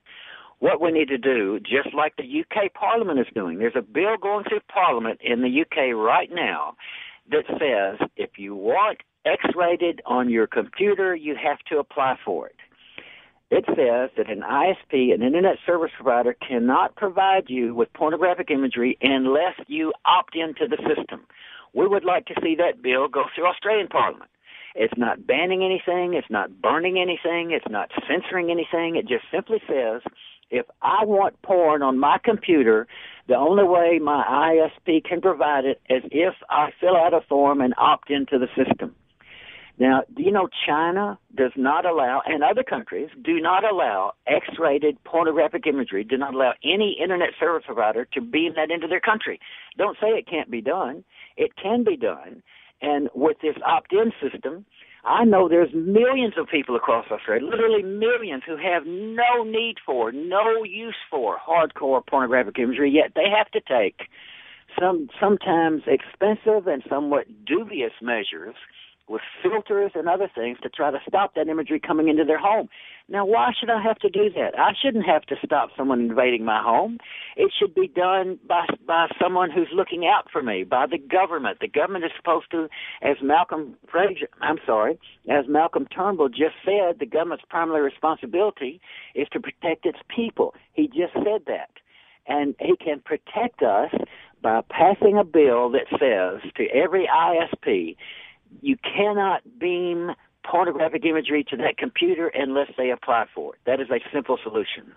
what 0.65 0.81
we 0.81 0.91
need 0.91 1.09
to 1.09 1.19
do, 1.19 1.61
just 1.61 1.95
like 1.95 2.15
the 2.17 2.41
UK 2.41 2.73
Parliament 2.73 3.21
is 3.21 3.27
doing. 3.35 3.59
There's 3.59 3.77
a 3.77 3.83
bill 3.83 4.17
going 4.17 4.45
through 4.49 4.61
Parliament 4.73 5.21
in 5.23 5.43
the 5.43 5.61
UK 5.61 5.95
right 5.95 6.31
now 6.33 6.73
that 7.31 7.45
says 7.61 8.09
if 8.17 8.39
you 8.39 8.55
want 8.55 9.03
X 9.27 9.45
rated 9.55 10.01
on 10.07 10.31
your 10.31 10.47
computer, 10.47 11.15
you 11.15 11.37
have 11.37 11.59
to 11.69 11.77
apply 11.79 12.17
for 12.25 12.47
it. 12.47 12.57
It 13.51 13.67
says 13.69 14.09
that 14.17 14.31
an 14.31 14.41
ISP, 14.41 15.13
an 15.13 15.23
internet 15.23 15.57
service 15.67 15.91
provider, 15.95 16.35
cannot 16.49 16.97
provide 16.97 17.45
you 17.49 17.75
with 17.75 17.93
pornographic 17.93 18.51
imagery 18.51 18.97
unless 19.03 19.61
you 19.67 19.93
opt 20.07 20.35
into 20.35 20.67
the 20.67 20.79
system. 20.89 21.27
We 21.75 21.87
would 21.87 22.07
like 22.07 22.25
to 22.27 22.35
see 22.43 22.55
that 22.57 22.83
bill 22.83 23.09
go 23.09 23.25
through 23.35 23.49
Australian 23.49 23.89
Parliament. 23.89 24.31
It's 24.75 24.97
not 24.97 25.27
banning 25.27 25.63
anything, 25.63 26.15
it's 26.15 26.31
not 26.31 26.63
burning 26.63 26.99
anything, 26.99 27.53
it's 27.53 27.71
not 27.71 27.91
censoring 28.09 28.51
anything. 28.51 28.97
It 28.97 29.07
just 29.07 29.25
simply 29.31 29.59
says 29.69 30.01
if 30.51 30.67
I 30.83 31.05
want 31.05 31.41
porn 31.43 31.83
on 31.83 31.99
my 31.99 32.19
computer, 32.23 32.87
the 33.29 33.37
only 33.37 33.65
way 33.65 33.99
my 34.03 34.25
ISP 34.25 35.05
can 35.05 35.21
provide 35.21 35.65
it 35.65 35.81
is 35.89 36.03
if 36.11 36.35
I 36.51 36.71
fill 36.81 36.97
out 36.97 37.15
a 37.15 37.21
form 37.29 37.61
and 37.61 37.75
opt 37.79 38.11
into 38.11 38.39
the 38.39 38.49
system. 38.57 38.95
Now, 39.77 40.03
do 40.15 40.23
you 40.23 40.31
know 40.31 40.49
China 40.67 41.19
does 41.35 41.51
not 41.57 41.85
allow, 41.85 42.23
and 42.27 42.45
other 42.45 42.63
countries 42.63 43.09
do 43.25 43.41
not 43.41 43.65
allow 43.65 44.13
X-rated 44.27 45.03
pornographic 45.03 45.67
imagery, 45.67 46.05
do 46.05 46.17
not 46.17 46.35
allow 46.35 46.53
any 46.63 46.97
internet 47.03 47.31
service 47.41 47.65
provider 47.67 48.05
to 48.13 48.21
beam 48.21 48.53
that 48.55 48.71
into 48.71 48.87
their 48.87 49.01
country. 49.01 49.41
Don't 49.77 49.97
say 50.01 50.09
it 50.11 50.29
can't 50.29 50.51
be 50.51 50.61
done. 50.61 51.03
It 51.37 51.57
can 51.61 51.83
be 51.83 51.97
done. 51.97 52.43
And 52.81 53.09
with 53.15 53.39
this 53.43 53.57
opt-in 53.67 54.13
system, 54.23 54.65
I 55.05 55.25
know 55.25 55.49
there's 55.49 55.73
millions 55.75 56.35
of 56.39 56.49
people 56.49 56.77
across 56.77 57.07
Australia, 57.11 57.47
literally 57.47 57.83
millions, 57.83 58.43
who 58.47 58.57
have 58.57 58.87
no 58.87 59.45
need 59.45 59.77
for, 59.85 60.13
no 60.13 60.65
use 60.65 60.97
for 61.11 61.37
hardcore 61.37 62.05
pornographic 62.07 62.59
imagery, 62.59 62.91
yet 62.91 63.13
they 63.15 63.29
have 63.29 63.51
to 63.51 63.61
take 63.61 64.09
some 64.81 65.09
sometimes 65.21 65.83
expensive 65.87 66.67
and 66.67 66.83
somewhat 66.89 67.27
dubious 67.45 67.93
measures 68.01 68.55
with 69.09 69.23
filters 69.43 69.93
and 69.95 70.09
other 70.09 70.31
things 70.35 70.59
to 70.63 70.69
try 70.69 70.91
to 70.91 70.99
stop 71.07 71.35
that 71.35 71.49
imagery 71.49 71.79
coming 71.79 72.09
into 72.09 72.25
their 72.25 72.39
home. 72.39 72.69
Now, 73.09 73.27
why 73.27 73.51
should 73.59 73.69
I 73.69 73.83
have 73.83 73.99
to 73.99 74.09
do 74.09 74.31
that? 74.35 74.59
I 74.59 74.73
shouldn't 74.81 75.05
have 75.05 75.23
to 75.27 75.37
stop 75.45 75.71
someone 75.77 76.01
invading 76.01 76.45
my 76.45 76.63
home. 76.63 76.99
It 77.37 77.53
should 77.59 77.75
be 77.75 77.87
done 77.87 78.39
by 78.49 78.65
by 78.87 79.09
someone 79.21 79.51
who's 79.51 79.69
looking 79.75 80.07
out 80.07 80.31
for 80.33 80.43
me, 80.43 80.65
by 80.65 80.87
the 80.87 80.97
government. 80.99 81.59
The 81.61 81.69
government 81.69 82.07
is 82.07 82.13
supposed 82.17 82.51
to, 82.53 82.69
as 83.03 83.17
Malcolm 83.23 83.77
I'm 84.41 84.59
sorry, 84.65 84.99
as 85.29 85.45
Malcolm 85.49 85.87
Turnbull 85.87 86.31
just 86.31 86.57
said, 86.65 86.99
the 86.99 87.07
government's 87.07 87.45
primary 87.51 87.83
responsibility 87.83 88.81
is 89.15 89.29
to 89.33 89.41
protect 89.41 89.85
its 89.85 89.99
people. 90.15 90.55
He 90.73 90.87
just 90.87 91.13
said 91.13 91.43
that. 91.47 91.71
And 92.27 92.55
he 92.59 92.75
can 92.77 93.01
protect 93.01 93.63
us 93.63 93.91
by 94.41 94.63
passing 94.71 95.19
a 95.19 95.25
bill 95.25 95.71
that 95.71 95.89
says 95.91 96.51
to 96.57 96.67
every 96.75 97.07
ISP 97.07 97.97
you 98.61 98.77
cannot 98.97 99.43
beam 99.59 100.13
pornographic 100.45 101.05
imagery 101.05 101.45
to 101.51 101.57
that 101.57 101.77
computer 101.79 102.31
unless 102.35 102.71
they 102.77 102.91
apply 102.91 103.27
for 103.35 103.55
it. 103.55 103.61
That 103.67 103.81
is 103.81 103.89
a 103.91 103.99
simple 104.13 104.39
solution. 104.43 104.93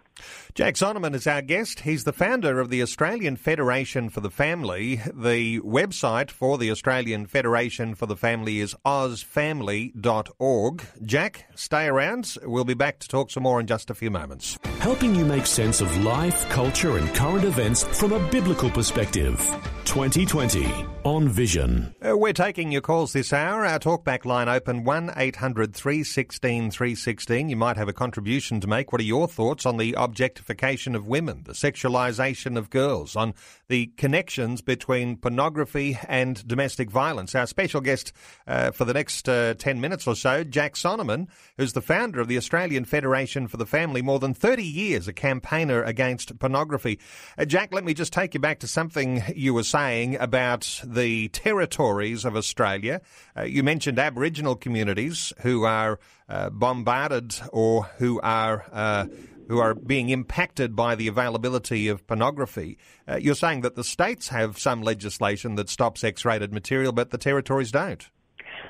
Jack 0.54 0.76
Sonnemann 0.76 1.16
is 1.16 1.26
our 1.26 1.42
guest. 1.42 1.82
He's 1.82 2.04
the 2.04 2.14
founder 2.14 2.60
of 2.60 2.70
the 2.70 2.82
Australian 2.82 3.38
Federation 3.38 4.10
for 4.10 4.22
the 4.22 4.30
Family. 4.30 5.02
The 5.14 5.60
website 5.62 6.32
for 6.32 6.58
the 6.58 6.72
Australian 6.72 7.28
Federation 7.28 7.96
for 7.96 8.06
the 8.06 8.18
Family 8.18 8.60
is 8.60 8.76
ozfamily.org. 8.86 10.86
Jack, 11.04 11.46
stay 11.56 11.88
around. 11.88 12.36
We'll 12.44 12.66
be 12.66 12.74
back 12.74 13.00
to 13.00 13.08
talk 13.08 13.32
some 13.32 13.44
more 13.44 13.60
in 13.60 13.68
just 13.68 13.90
a 13.90 13.96
few 13.96 14.12
moments. 14.12 14.60
Helping 14.80 15.16
you 15.16 15.26
make 15.26 15.46
sense 15.46 15.82
of 15.82 16.04
life, 16.04 16.48
culture, 16.50 16.98
and 16.98 17.14
current 17.16 17.46
events 17.46 17.84
from 17.84 18.14
a 18.14 18.30
biblical 18.30 18.70
perspective. 18.70 19.40
2020 19.88 20.86
on 21.06 21.30
Vision. 21.30 21.96
Uh, 22.06 22.18
we're 22.18 22.34
taking 22.34 22.74
your 22.74 22.82
calls 22.82 23.14
this 23.14 23.32
hour. 23.32 23.66
Our 23.66 23.80
talkback 23.80 24.26
line 24.26 24.50
open 24.50 24.84
1 24.84 25.14
800 25.16 25.74
316 25.74 26.72
316. 26.72 27.48
You 27.48 27.56
might 27.56 27.78
have 27.78 27.88
a 27.88 27.94
contribution 27.94 28.60
to 28.60 28.68
make. 28.68 28.92
What 28.92 29.00
are 29.00 29.06
your 29.06 29.30
thoughts 29.30 29.66
on 29.66 29.78
the 29.78 29.94
objectification 29.94 30.94
of 30.94 31.08
women, 31.08 31.44
the 31.46 31.54
sexualisation 31.54 32.58
of 32.58 32.70
girls, 32.70 33.16
on 33.16 33.34
the 33.70 33.88
connections 33.98 34.62
between 34.62 35.18
pornography 35.18 35.98
and 36.08 36.46
domestic 36.48 36.90
violence? 36.90 37.36
Our 37.36 37.48
special 37.48 37.82
guest 37.82 38.14
uh, 38.48 38.72
for 38.72 38.86
the 38.86 38.94
next 38.94 39.28
uh, 39.28 39.54
10 39.56 39.82
minutes 39.82 40.08
or 40.08 40.16
so, 40.16 40.44
Jack 40.44 40.76
Sonnemann, 40.76 41.28
who's 41.58 41.74
the 41.74 41.82
founder 41.82 42.20
of 42.20 42.28
the 42.28 42.38
Australian 42.38 42.86
Federation 42.86 43.48
for 43.48 43.58
the 43.58 43.66
Family, 43.66 44.02
more 44.02 44.20
than 44.20 44.34
30 44.34 44.64
years 44.64 45.08
a 45.08 45.14
campaigner 45.14 45.84
against 45.84 46.38
pornography. 46.40 47.00
Uh, 47.38 47.46
Jack, 47.46 47.74
let 47.74 47.84
me 47.84 47.94
just 47.94 48.14
take 48.14 48.34
you 48.34 48.40
back 48.40 48.60
to 48.60 48.68
something 48.68 49.24
you 49.36 49.54
were 49.54 49.64
saying 49.64 50.16
about 50.18 50.82
the 50.84 51.28
territories 51.30 52.26
of 52.26 52.36
Australia. 52.36 53.02
Uh, 53.36 53.44
you 53.44 53.64
mentioned 53.64 54.00
Aboriginal 54.00 54.56
communities 54.56 55.34
who 55.40 55.64
are 55.64 56.00
uh, 56.30 56.50
bombarded 56.50 57.36
or 57.52 57.84
who 57.98 58.20
are 58.22 58.66
uh, 58.72 59.06
who 59.48 59.60
are 59.60 59.74
being 59.74 60.10
impacted 60.10 60.76
by 60.76 60.96
the 60.96 61.08
availability 61.08 61.88
of 61.88 62.06
pornography. 62.08 62.78
Uh, 63.08 63.16
you're 63.16 63.36
saying 63.36 63.62
that 63.62 63.76
the 63.76 63.84
states 63.84 64.30
have 64.30 64.58
some 64.58 64.82
legislation 64.82 65.56
that 65.56 65.70
stops 65.70 66.04
X-rated 66.04 66.54
material, 66.54 66.92
but 66.92 67.12
the 67.12 67.18
territories 67.18 67.72
don't. 67.72 68.10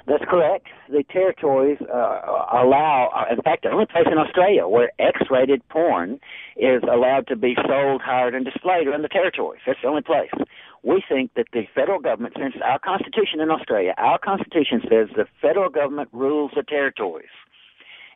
That's 0.08 0.24
correct. 0.30 0.68
The 0.90 1.04
territories 1.04 1.80
uh, 1.82 2.22
allow, 2.54 3.12
uh, 3.14 3.34
in 3.34 3.42
fact, 3.42 3.64
the 3.64 3.72
only 3.72 3.88
place 3.88 4.06
in 4.10 4.18
Australia 4.18 4.66
where 4.66 4.90
X-rated 5.00 5.68
porn 5.68 6.20
is 6.56 6.82
allowed 6.84 7.28
to 7.28 7.36
be 7.36 7.56
sold, 7.68 8.02
hired, 8.02 8.34
and 8.34 8.46
displayed 8.46 8.88
are 8.88 8.96
in 8.96 9.02
the 9.02 9.10
territories. 9.10 9.62
That's 9.68 9.80
the 9.82 9.90
only 9.90 10.04
place. 10.04 10.32
We 10.84 11.04
think 11.10 11.34
that 11.36 11.48
the 11.52 11.64
federal 11.76 12.00
government, 12.00 12.36
since 12.40 12.56
our 12.64 12.80
Constitution 12.80 13.42
in 13.42 13.52
Australia, 13.52 13.94
our 13.98 14.18
Constitution 14.18 14.82
says 14.84 15.10
the 15.14 15.26
federal 15.42 15.70
government 15.70 16.08
rules 16.14 16.52
the 16.56 16.64
territories. 16.64 17.34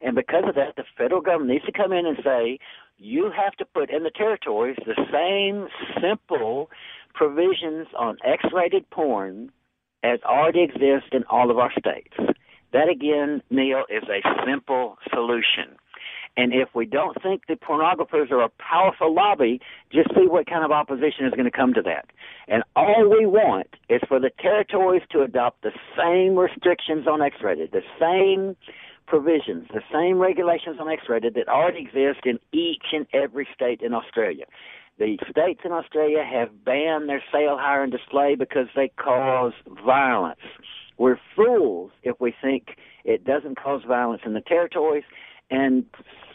And 0.01 0.15
because 0.15 0.43
of 0.48 0.55
that, 0.55 0.75
the 0.75 0.84
federal 0.98 1.22
government 1.22 1.51
needs 1.51 1.65
to 1.65 1.72
come 1.72 1.93
in 1.93 2.05
and 2.05 2.17
say, 2.24 2.60
you 2.98 3.31
have 3.36 3.53
to 3.53 3.65
put 3.65 3.89
in 3.89 4.03
the 4.03 4.12
territories 4.12 4.77
the 4.86 4.96
same 5.12 5.67
simple 6.01 6.70
provisions 7.13 7.88
on 7.98 8.17
X-rated 8.24 8.89
porn 8.89 9.51
as 10.03 10.20
already 10.24 10.63
exist 10.63 11.12
in 11.12 11.24
all 11.29 11.51
of 11.51 11.58
our 11.58 11.72
states. 11.72 12.15
That 12.74 12.89
again, 12.89 13.41
Neil, 13.50 13.84
is 13.89 14.03
a 14.03 14.22
simple 14.46 14.98
solution. 15.12 15.77
And 16.38 16.53
if 16.53 16.70
we 16.74 16.86
don't 16.86 17.22
think 17.22 17.43
the 17.48 17.55
pornographers 17.55 18.31
are 18.31 18.41
a 18.41 18.50
powerful 18.58 19.13
lobby, 19.13 19.60
just 19.91 20.10
see 20.15 20.27
what 20.27 20.48
kind 20.48 20.63
of 20.63 20.72
opposition 20.72 21.25
is 21.25 21.31
going 21.31 21.46
to 21.46 21.51
come 21.51 21.74
to 21.74 21.81
that. 21.81 22.05
And 22.48 22.63
all 22.75 23.10
we 23.10 23.25
want 23.25 23.75
is 23.89 24.00
for 24.08 24.20
the 24.20 24.31
territories 24.39 25.03
to 25.12 25.22
adopt 25.22 25.62
the 25.62 25.72
same 25.98 26.38
restrictions 26.38 27.05
on 27.05 27.22
X-rated, 27.22 27.74
the 27.74 27.84
same 28.00 28.55
provisions, 29.12 29.68
the 29.74 29.82
same 29.91 30.20
regulations 30.20 30.77
on 30.80 30.89
X-rated 30.89 31.34
that 31.34 31.50
already 31.50 31.82
exist 31.82 32.25
in 32.25 32.39
each 32.53 32.86
and 32.94 33.06
every 33.13 33.46
state 33.53 33.82
in 33.82 33.94
Australia. 33.94 34.46
The 35.00 35.18
states 35.30 35.60
in 35.65 35.74
Australia 35.74 36.24
have 36.24 36.63
banned 36.63 37.10
their 37.10 37.22
sale, 37.30 37.58
hire, 37.60 37.84
and 37.84 37.91
display 37.91 38.36
because 38.36 38.68
they 38.74 38.89
cause 38.96 39.51
violence. 39.86 40.39
We're 40.98 41.20
fools 41.36 41.91
if 42.03 42.22
we 42.22 42.34
think 42.41 42.77
it 43.03 43.25
doesn't 43.25 43.60
cause 43.62 43.82
violence 43.86 44.22
in 44.25 44.34
the 44.34 44.39
territories. 44.39 45.03
And 45.50 45.84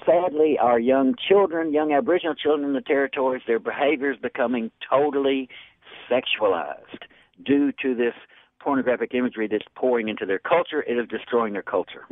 sadly, 0.04 0.59
our 0.61 0.78
young 0.78 1.14
children, 1.16 1.73
young 1.73 1.95
Aboriginal 1.95 2.35
children 2.35 2.68
in 2.68 2.75
the 2.75 2.83
territories, 2.83 3.42
their 3.47 3.59
behavior 3.59 4.11
is 4.12 4.18
becoming 4.18 4.71
totally 4.90 5.49
sexualized 6.11 7.04
due 7.42 7.73
to 7.80 7.95
this 7.95 8.14
pornographic 8.66 9.14
imagery 9.14 9.46
that's 9.46 9.64
pouring 9.76 10.08
into 10.08 10.26
their 10.26 10.40
culture. 10.40 10.82
It 10.82 10.99
is 10.99 11.06
destroying 11.08 11.52
their 11.52 11.62
culture. 11.62 12.04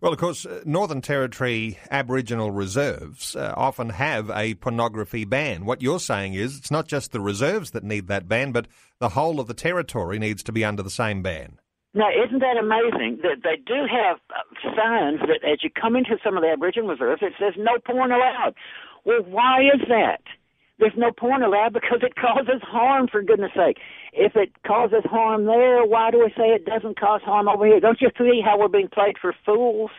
Well, 0.00 0.10
of 0.10 0.18
course, 0.18 0.46
uh, 0.46 0.62
Northern 0.64 1.02
Territory 1.02 1.78
Aboriginal 1.90 2.50
reserves 2.50 3.36
uh, 3.36 3.52
often 3.54 3.90
have 3.90 4.30
a 4.30 4.54
pornography 4.54 5.26
ban. 5.26 5.66
What 5.66 5.82
you're 5.82 6.00
saying 6.00 6.32
is 6.32 6.56
it's 6.56 6.70
not 6.70 6.88
just 6.88 7.12
the 7.12 7.20
reserves 7.20 7.72
that 7.72 7.84
need 7.84 8.08
that 8.08 8.26
ban, 8.26 8.52
but 8.52 8.68
the 9.00 9.10
whole 9.10 9.38
of 9.38 9.48
the 9.48 9.54
territory 9.54 10.18
needs 10.18 10.42
to 10.44 10.52
be 10.52 10.64
under 10.64 10.82
the 10.82 10.88
same 10.88 11.22
ban. 11.22 11.58
Now, 11.92 12.08
isn't 12.08 12.38
that 12.38 12.56
amazing 12.56 13.18
that 13.22 13.42
they 13.44 13.56
do 13.66 13.84
have 13.90 14.16
uh, 14.30 14.76
signs 14.76 15.20
that 15.28 15.46
as 15.46 15.62
you 15.62 15.68
come 15.68 15.94
into 15.94 16.16
some 16.24 16.38
of 16.38 16.42
the 16.42 16.48
Aboriginal 16.48 16.88
reserves, 16.88 17.20
it 17.20 17.34
says 17.38 17.52
no 17.58 17.76
porn 17.84 18.12
allowed. 18.12 18.54
Well, 19.04 19.20
why 19.28 19.60
is 19.60 19.82
that? 19.88 20.22
There's 20.78 20.92
no 20.96 21.10
porn 21.10 21.42
allowed 21.42 21.72
because 21.72 22.00
it 22.02 22.14
causes 22.20 22.62
harm, 22.62 23.08
for 23.08 23.22
goodness 23.22 23.52
sake. 23.54 23.78
If 24.12 24.36
it 24.36 24.52
causes 24.66 25.02
harm 25.04 25.46
there, 25.46 25.84
why 25.84 26.10
do 26.10 26.18
we 26.20 26.30
say 26.36 26.54
it 26.54 26.64
doesn't 26.64 26.98
cause 26.98 27.20
harm 27.22 27.48
over 27.48 27.66
here? 27.66 27.80
Don't 27.80 28.00
you 28.00 28.10
see 28.16 28.40
how 28.44 28.58
we're 28.58 28.68
being 28.68 28.88
played 28.88 29.16
for 29.20 29.34
fools? 29.44 29.90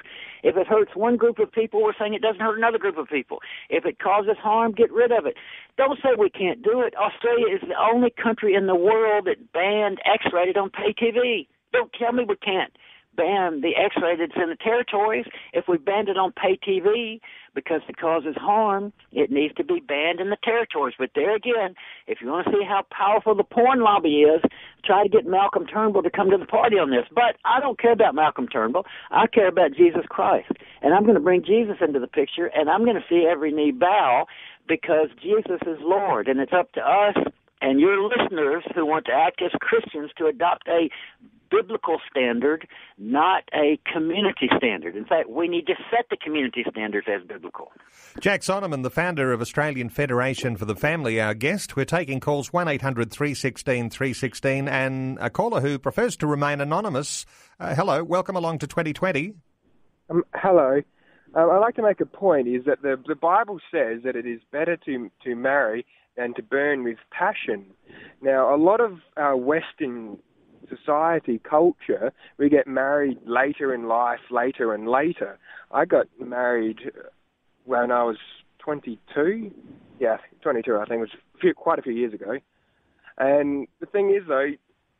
If 0.41 0.55
it 0.55 0.67
hurts 0.67 0.95
one 0.95 1.17
group 1.17 1.39
of 1.39 1.51
people, 1.51 1.83
we're 1.83 1.93
saying 1.99 2.13
it 2.13 2.21
doesn't 2.21 2.39
hurt 2.39 2.57
another 2.57 2.77
group 2.77 2.97
of 2.97 3.07
people. 3.07 3.39
If 3.69 3.85
it 3.85 3.99
causes 3.99 4.37
harm, 4.41 4.71
get 4.71 4.91
rid 4.91 5.11
of 5.11 5.25
it. 5.25 5.35
Don't 5.77 5.99
say 6.01 6.09
we 6.17 6.29
can't 6.29 6.61
do 6.63 6.81
it. 6.81 6.93
Australia 6.95 7.53
is 7.53 7.61
the 7.61 7.75
only 7.79 8.09
country 8.11 8.55
in 8.55 8.67
the 8.67 8.75
world 8.75 9.25
that 9.25 9.51
banned 9.51 9.99
X-rated 10.05 10.57
on 10.57 10.69
pay 10.69 10.93
TV. 10.93 11.47
Don't 11.73 11.91
tell 11.93 12.13
me 12.13 12.23
we 12.27 12.37
can't 12.37 12.71
ban 13.15 13.61
the 13.61 13.75
X-rated 13.75 14.31
in 14.35 14.49
the 14.49 14.55
territories. 14.55 15.25
If 15.53 15.67
we 15.67 15.77
banned 15.77 16.09
it 16.09 16.17
on 16.17 16.31
pay 16.31 16.57
TV 16.57 17.19
because 17.53 17.81
it 17.89 17.97
causes 17.97 18.35
harm, 18.37 18.93
it 19.11 19.31
needs 19.31 19.53
to 19.55 19.63
be 19.63 19.79
banned 19.79 20.19
in 20.19 20.29
the 20.29 20.37
territories. 20.43 20.95
But 20.97 21.11
there 21.15 21.35
again, 21.35 21.75
if 22.07 22.19
you 22.21 22.27
want 22.27 22.47
to 22.47 22.51
see 22.53 22.63
how 22.63 22.85
powerful 22.91 23.35
the 23.35 23.43
porn 23.43 23.81
lobby 23.81 24.21
is, 24.21 24.41
try 24.85 25.03
to 25.03 25.09
get 25.09 25.25
Malcolm 25.25 25.65
Turnbull 25.65 26.03
to 26.03 26.09
come 26.09 26.29
to 26.29 26.37
the 26.37 26.45
party 26.45 26.77
on 26.77 26.91
this. 26.91 27.05
But 27.13 27.35
I 27.45 27.59
don't 27.59 27.79
care 27.79 27.91
about 27.91 28.15
Malcolm 28.15 28.47
Turnbull. 28.47 28.85
I 29.11 29.27
care 29.27 29.47
about 29.47 29.73
Jesus 29.75 30.03
Christ. 30.09 30.51
And 30.81 30.93
I'm 30.93 31.03
going 31.03 31.15
to 31.15 31.21
bring 31.21 31.43
Jesus 31.43 31.77
into 31.81 31.99
the 31.99 32.07
picture, 32.07 32.47
and 32.47 32.69
I'm 32.69 32.85
going 32.85 32.95
to 32.95 33.05
see 33.09 33.27
every 33.29 33.51
knee 33.51 33.71
bow 33.71 34.25
because 34.67 35.09
Jesus 35.21 35.59
is 35.67 35.77
Lord. 35.81 36.27
And 36.27 36.39
it's 36.39 36.53
up 36.53 36.71
to 36.73 36.81
us 36.81 37.17
and 37.61 37.79
your 37.79 38.01
listeners 38.01 38.63
who 38.75 38.85
want 38.85 39.05
to 39.05 39.11
act 39.11 39.41
as 39.41 39.51
Christians 39.59 40.11
to 40.17 40.27
adopt 40.27 40.67
a 40.67 40.89
biblical 41.49 41.99
standard, 42.09 42.67
not 42.97 43.43
a 43.53 43.79
community 43.91 44.49
standard. 44.57 44.95
In 44.95 45.05
fact, 45.05 45.29
we 45.29 45.47
need 45.47 45.65
to 45.67 45.73
set 45.89 46.05
the 46.09 46.17
community 46.17 46.63
standards 46.69 47.07
as 47.09 47.25
biblical. 47.27 47.71
Jack 48.19 48.41
Sonnemann, 48.41 48.83
the 48.83 48.89
founder 48.89 49.33
of 49.33 49.41
Australian 49.41 49.89
Federation 49.89 50.55
for 50.55 50.65
the 50.65 50.75
Family, 50.75 51.19
our 51.19 51.33
guest. 51.33 51.75
We're 51.75 51.85
taking 51.85 52.19
calls 52.19 52.53
1 52.53 52.67
800 52.67 53.11
316 53.11 53.89
316 53.89 54.67
and 54.67 55.17
a 55.19 55.29
caller 55.29 55.61
who 55.61 55.79
prefers 55.79 56.15
to 56.17 56.27
remain 56.27 56.61
anonymous. 56.61 57.25
Uh, 57.59 57.75
hello, 57.75 58.03
welcome 58.03 58.35
along 58.35 58.59
to 58.59 58.67
2020. 58.67 59.33
Um, 60.09 60.23
hello. 60.35 60.81
Uh, 61.35 61.47
I'd 61.47 61.59
like 61.59 61.75
to 61.75 61.83
make 61.83 62.01
a 62.01 62.05
point 62.05 62.47
is 62.47 62.65
that 62.65 62.81
the, 62.81 62.99
the 63.07 63.15
Bible 63.15 63.59
says 63.71 64.01
that 64.03 64.15
it 64.15 64.25
is 64.25 64.41
better 64.51 64.77
to, 64.77 65.11
to 65.23 65.35
marry 65.35 65.85
than 66.19 66.33
to 66.33 66.43
burn 66.43 66.83
with 66.83 66.97
passion. 67.11 67.65
Now, 68.21 68.53
a 68.53 68.57
lot 68.57 68.81
of 68.81 68.99
Western 69.41 70.17
society, 70.67 71.39
culture, 71.49 72.11
we 72.37 72.49
get 72.49 72.67
married 72.67 73.17
later 73.25 73.73
in 73.73 73.87
life, 73.87 74.19
later 74.29 74.73
and 74.73 74.87
later. 74.87 75.39
I 75.71 75.85
got 75.85 76.07
married 76.19 76.79
uh, 76.85 77.07
when 77.63 77.91
I 77.91 78.03
was 78.03 78.17
22. 78.59 79.51
Yeah, 79.99 80.17
22, 80.41 80.75
I 80.75 80.85
think 80.85 80.97
it 80.97 80.99
was 80.99 81.09
a 81.35 81.39
few, 81.39 81.53
quite 81.53 81.79
a 81.79 81.81
few 81.81 81.93
years 81.93 82.13
ago. 82.13 82.37
And 83.17 83.67
the 83.79 83.85
thing 83.85 84.09
is, 84.09 84.27
though, 84.27 84.51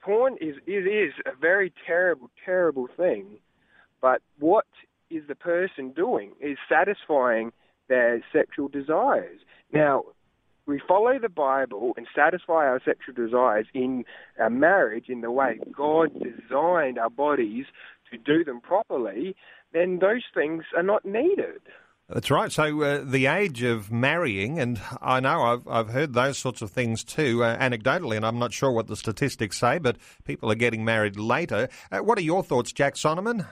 porn 0.01 0.37
is 0.39 0.55
it 0.65 0.87
is 0.87 1.13
a 1.25 1.37
very 1.39 1.73
terrible, 1.85 2.29
terrible 2.45 2.87
thing. 2.95 3.39
But 4.01 4.21
what 4.39 4.65
is 5.09 5.23
the 5.27 5.35
person 5.35 5.91
doing? 5.91 6.31
Is 6.39 6.57
satisfying 6.69 7.51
their 7.89 8.23
sexual 8.31 8.69
desires. 8.69 9.39
Now, 9.73 10.03
we 10.69 10.81
follow 10.87 11.17
the 11.19 11.29
Bible 11.29 11.93
and 11.97 12.07
satisfy 12.15 12.67
our 12.67 12.79
sexual 12.85 13.15
desires 13.15 13.65
in 13.73 14.05
our 14.39 14.49
marriage 14.49 15.05
in 15.09 15.21
the 15.21 15.31
way 15.31 15.59
God 15.75 16.11
designed 16.13 16.99
our 16.99 17.09
bodies 17.09 17.65
to 18.11 18.17
do 18.17 18.43
them 18.43 18.61
properly, 18.61 19.35
then 19.73 19.99
those 19.99 20.23
things 20.33 20.63
are 20.77 20.83
not 20.83 21.05
needed. 21.05 21.61
That's 22.07 22.31
right. 22.31 22.51
So 22.51 22.81
uh, 22.81 23.03
the 23.03 23.27
age 23.27 23.61
of 23.61 23.91
marrying, 23.91 24.59
and 24.59 24.81
I 24.99 25.19
know 25.19 25.43
I've 25.43 25.67
I've 25.67 25.89
heard 25.89 26.13
those 26.13 26.39
sorts 26.39 26.63
of 26.63 26.71
things 26.71 27.03
too, 27.03 27.43
uh, 27.43 27.55
anecdotally, 27.57 28.15
and 28.15 28.25
I'm 28.25 28.39
not 28.39 28.51
sure 28.51 28.71
what 28.71 28.87
the 28.87 28.95
statistics 28.95 29.59
say, 29.59 29.77
but 29.77 29.97
people 30.23 30.51
are 30.51 30.55
getting 30.55 30.83
married 30.83 31.17
later. 31.17 31.69
Uh, 31.91 31.99
what 31.99 32.17
are 32.17 32.23
your 32.23 32.41
thoughts, 32.41 32.71
Jack 32.71 32.95
Sonnemann? 32.95 33.47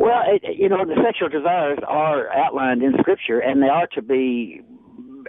Well, 0.00 0.22
it, 0.26 0.42
you 0.56 0.68
know, 0.68 0.84
the 0.84 1.00
sexual 1.04 1.28
desires 1.28 1.78
are 1.86 2.28
outlined 2.32 2.82
in 2.82 2.94
Scripture, 2.98 3.38
and 3.38 3.62
they 3.62 3.68
are 3.68 3.86
to 3.94 4.02
be 4.02 4.62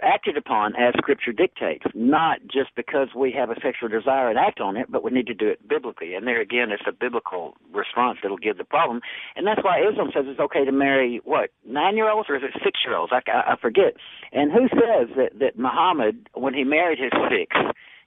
acted 0.02 0.36
upon 0.36 0.74
as 0.76 0.94
Scripture 0.96 1.32
dictates, 1.32 1.84
not 1.94 2.40
just 2.42 2.70
because 2.76 3.08
we 3.16 3.32
have 3.32 3.50
a 3.50 3.60
sexual 3.62 3.88
desire 3.88 4.28
and 4.28 4.38
act 4.38 4.60
on 4.60 4.76
it, 4.76 4.90
but 4.90 5.02
we 5.02 5.10
need 5.10 5.26
to 5.26 5.34
do 5.34 5.48
it 5.48 5.66
biblically. 5.66 6.14
And 6.14 6.26
there 6.26 6.40
again, 6.40 6.70
it's 6.70 6.82
a 6.86 6.92
biblical 6.92 7.56
response 7.72 8.18
that'll 8.22 8.36
give 8.38 8.58
the 8.58 8.64
problem. 8.64 9.00
And 9.36 9.46
that's 9.46 9.62
why 9.62 9.80
Islam 9.80 10.10
says 10.14 10.24
it's 10.26 10.40
okay 10.40 10.64
to 10.64 10.72
marry, 10.72 11.20
what, 11.24 11.50
nine 11.66 11.96
year 11.96 12.10
olds 12.10 12.28
or 12.28 12.36
is 12.36 12.42
it 12.42 12.60
six 12.64 12.80
year 12.84 12.96
olds? 12.96 13.12
I, 13.12 13.20
I, 13.30 13.52
I 13.52 13.56
forget. 13.56 13.94
And 14.32 14.52
who 14.52 14.68
says 14.68 15.08
that, 15.16 15.38
that 15.40 15.58
Muhammad, 15.58 16.28
when 16.34 16.54
he 16.54 16.64
married 16.64 16.98
his 16.98 17.12
six, 17.28 17.56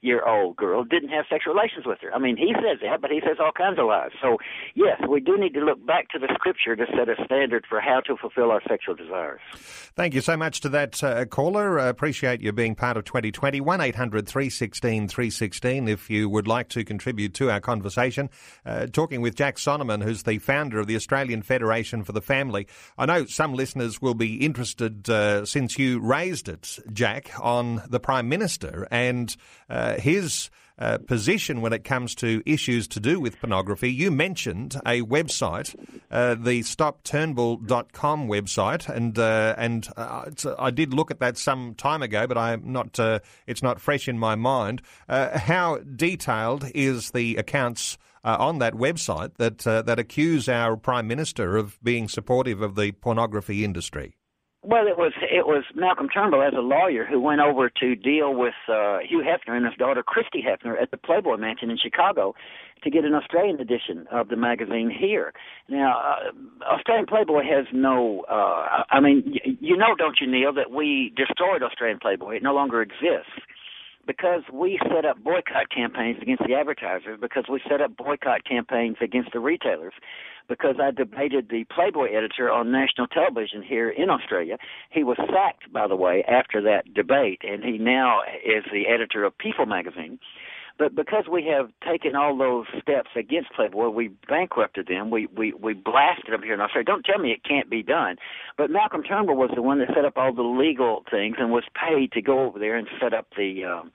year 0.03 0.23
old 0.27 0.55
girl 0.57 0.83
didn't 0.83 1.09
have 1.09 1.25
sexual 1.29 1.53
relations 1.53 1.85
with 1.85 1.99
her. 2.01 2.13
I 2.13 2.19
mean, 2.19 2.37
he 2.37 2.53
says 2.55 2.79
that, 2.81 3.01
but 3.01 3.09
he 3.09 3.21
says 3.21 3.37
all 3.39 3.51
kinds 3.51 3.79
of 3.79 3.85
lies. 3.85 4.11
So, 4.21 4.37
yes, 4.75 5.01
we 5.09 5.21
do 5.21 5.37
need 5.37 5.53
to 5.53 5.61
look 5.61 5.83
back 5.85 6.09
to 6.09 6.19
the 6.19 6.27
scripture 6.33 6.75
to 6.75 6.85
set 6.95 7.09
a 7.09 7.15
standard 7.25 7.65
for 7.67 7.79
how 7.79 8.01
to 8.01 8.17
fulfill 8.17 8.51
our 8.51 8.61
sexual 8.67 8.95
desires. 8.95 9.39
Thank 9.95 10.13
you 10.13 10.21
so 10.21 10.35
much 10.35 10.59
to 10.61 10.69
that 10.69 11.03
uh, 11.03 11.25
caller. 11.25 11.79
I 11.79 11.87
appreciate 11.87 12.41
you 12.41 12.51
being 12.51 12.75
part 12.75 12.97
of 12.97 13.05
2020. 13.05 13.61
1 13.61 13.81
800 13.81 14.27
316 14.27 15.07
316 15.07 15.87
if 15.87 16.09
you 16.09 16.29
would 16.29 16.47
like 16.47 16.69
to 16.69 16.83
contribute 16.83 17.33
to 17.35 17.49
our 17.49 17.61
conversation. 17.61 18.29
Uh, 18.65 18.87
talking 18.87 19.21
with 19.21 19.35
Jack 19.35 19.55
Sonnemann, 19.55 20.03
who's 20.03 20.23
the 20.23 20.37
founder 20.39 20.79
of 20.79 20.87
the 20.87 20.95
Australian 20.95 21.41
Federation 21.41 22.03
for 22.03 22.11
the 22.11 22.21
Family. 22.21 22.67
I 22.97 23.05
know 23.05 23.25
some 23.25 23.53
listeners 23.53 24.01
will 24.01 24.13
be 24.13 24.35
interested, 24.37 25.09
uh, 25.09 25.45
since 25.45 25.79
you 25.79 25.99
raised 25.99 26.49
it, 26.49 26.79
Jack, 26.91 27.31
on 27.39 27.83
the 27.87 27.99
Prime 27.99 28.27
Minister 28.27 28.87
and 28.91 29.35
uh, 29.69 29.92
his 29.99 30.49
uh, 30.79 30.97
position 30.97 31.61
when 31.61 31.71
it 31.73 31.83
comes 31.83 32.15
to 32.15 32.41
issues 32.45 32.87
to 32.87 32.99
do 32.99 33.19
with 33.19 33.39
pornography. 33.39 33.91
You 33.91 34.11
mentioned 34.11 34.75
a 34.85 35.01
website, 35.01 35.75
uh, 36.09 36.35
the 36.35 36.61
StopTurnbull.com 36.61 38.27
website, 38.27 38.89
and 38.89 39.17
uh, 39.17 39.55
and 39.57 39.87
uh, 39.95 40.25
I 40.57 40.71
did 40.71 40.93
look 40.93 41.11
at 41.11 41.19
that 41.19 41.37
some 41.37 41.75
time 41.75 42.01
ago, 42.01 42.27
but 42.27 42.37
I'm 42.37 42.71
not. 42.71 42.99
Uh, 42.99 43.19
it's 43.45 43.61
not 43.61 43.79
fresh 43.79 44.07
in 44.07 44.17
my 44.17 44.35
mind. 44.35 44.81
Uh, 45.07 45.37
how 45.37 45.77
detailed 45.77 46.69
is 46.73 47.11
the 47.11 47.35
accounts? 47.37 47.97
on 48.25 48.59
that 48.59 48.73
website, 48.73 49.33
that 49.35 49.57
that 49.57 49.99
accuse 49.99 50.47
our 50.47 50.77
prime 50.77 51.05
minister 51.05 51.57
of 51.57 51.77
being 51.83 52.07
supportive 52.07 52.61
of 52.61 52.75
the 52.75 52.93
pornography 52.93 53.65
industry. 53.65 54.15
Well, 54.65 54.87
it 54.87 54.97
was 54.97 55.11
it 55.21 55.45
was 55.45 55.65
Malcolm 55.75 56.07
Turnbull 56.07 56.41
as 56.41 56.53
a 56.53 56.61
lawyer 56.61 57.05
who 57.05 57.19
went 57.19 57.41
over 57.41 57.69
to 57.69 57.95
deal 57.95 58.33
with 58.33 58.53
uh, 58.69 58.99
Hugh 58.99 59.21
Hefner 59.21 59.57
and 59.57 59.65
his 59.65 59.75
daughter 59.77 60.01
Christie 60.03 60.41
Hefner 60.41 60.81
at 60.81 60.89
the 60.89 60.95
Playboy 60.95 61.35
Mansion 61.35 61.69
in 61.69 61.77
Chicago 61.77 62.33
to 62.83 62.89
get 62.89 63.03
an 63.03 63.13
Australian 63.13 63.59
edition 63.59 64.07
of 64.09 64.29
the 64.29 64.37
magazine 64.37 64.89
here. 64.89 65.33
Now, 65.67 65.99
uh, 65.99 66.65
Australian 66.75 67.07
Playboy 67.07 67.43
has 67.43 67.65
no. 67.73 68.23
Uh, 68.29 68.83
I 68.89 69.01
mean, 69.01 69.35
you 69.59 69.75
know, 69.75 69.95
don't 69.97 70.15
you, 70.21 70.31
Neil, 70.31 70.53
that 70.53 70.71
we 70.71 71.13
destroyed 71.17 71.61
Australian 71.61 71.99
Playboy? 71.99 72.37
It 72.37 72.43
no 72.43 72.53
longer 72.53 72.81
exists. 72.81 73.35
Because 74.05 74.43
we 74.51 74.79
set 74.93 75.05
up 75.05 75.23
boycott 75.23 75.69
campaigns 75.73 76.17
against 76.21 76.43
the 76.45 76.53
advertisers, 76.53 77.17
because 77.19 77.45
we 77.49 77.61
set 77.69 77.81
up 77.81 77.95
boycott 77.95 78.43
campaigns 78.43 78.97
against 79.01 79.31
the 79.31 79.39
retailers, 79.39 79.93
because 80.47 80.75
I 80.81 80.91
debated 80.91 81.49
the 81.49 81.65
Playboy 81.73 82.13
editor 82.15 82.51
on 82.51 82.71
national 82.71 83.07
television 83.07 83.63
here 83.63 83.89
in 83.89 84.09
Australia. 84.09 84.57
He 84.89 85.03
was 85.03 85.17
sacked, 85.31 85.71
by 85.71 85.87
the 85.87 85.95
way, 85.95 86.23
after 86.27 86.61
that 86.61 86.93
debate, 86.93 87.41
and 87.43 87.63
he 87.63 87.77
now 87.77 88.21
is 88.45 88.65
the 88.71 88.87
editor 88.87 89.23
of 89.23 89.37
People 89.37 89.65
magazine. 89.65 90.19
But 90.79 90.95
because 90.95 91.25
we 91.31 91.45
have 91.45 91.69
taken 91.87 92.15
all 92.15 92.35
those 92.37 92.65
steps 92.81 93.11
against 93.15 93.51
Playboy, 93.53 93.89
we 93.89 94.09
bankrupted 94.27 94.87
them. 94.87 95.11
We 95.11 95.27
we 95.27 95.53
we 95.53 95.73
blasted 95.73 96.33
them 96.33 96.41
here 96.41 96.55
in 96.55 96.61
Australia. 96.61 96.85
Don't 96.85 97.05
tell 97.05 97.19
me 97.19 97.31
it 97.31 97.43
can't 97.43 97.69
be 97.69 97.83
done. 97.83 98.17
But 98.57 98.71
Malcolm 98.71 99.03
Turnbull 99.03 99.35
was 99.35 99.51
the 99.53 99.61
one 99.61 99.79
that 99.79 99.89
set 99.95 100.05
up 100.05 100.17
all 100.17 100.33
the 100.33 100.41
legal 100.41 101.03
things 101.11 101.35
and 101.39 101.51
was 101.51 101.63
paid 101.75 102.11
to 102.13 102.21
go 102.21 102.39
over 102.45 102.59
there 102.59 102.75
and 102.75 102.87
set 103.01 103.13
up 103.13 103.27
the. 103.37 103.63
Um, 103.65 103.91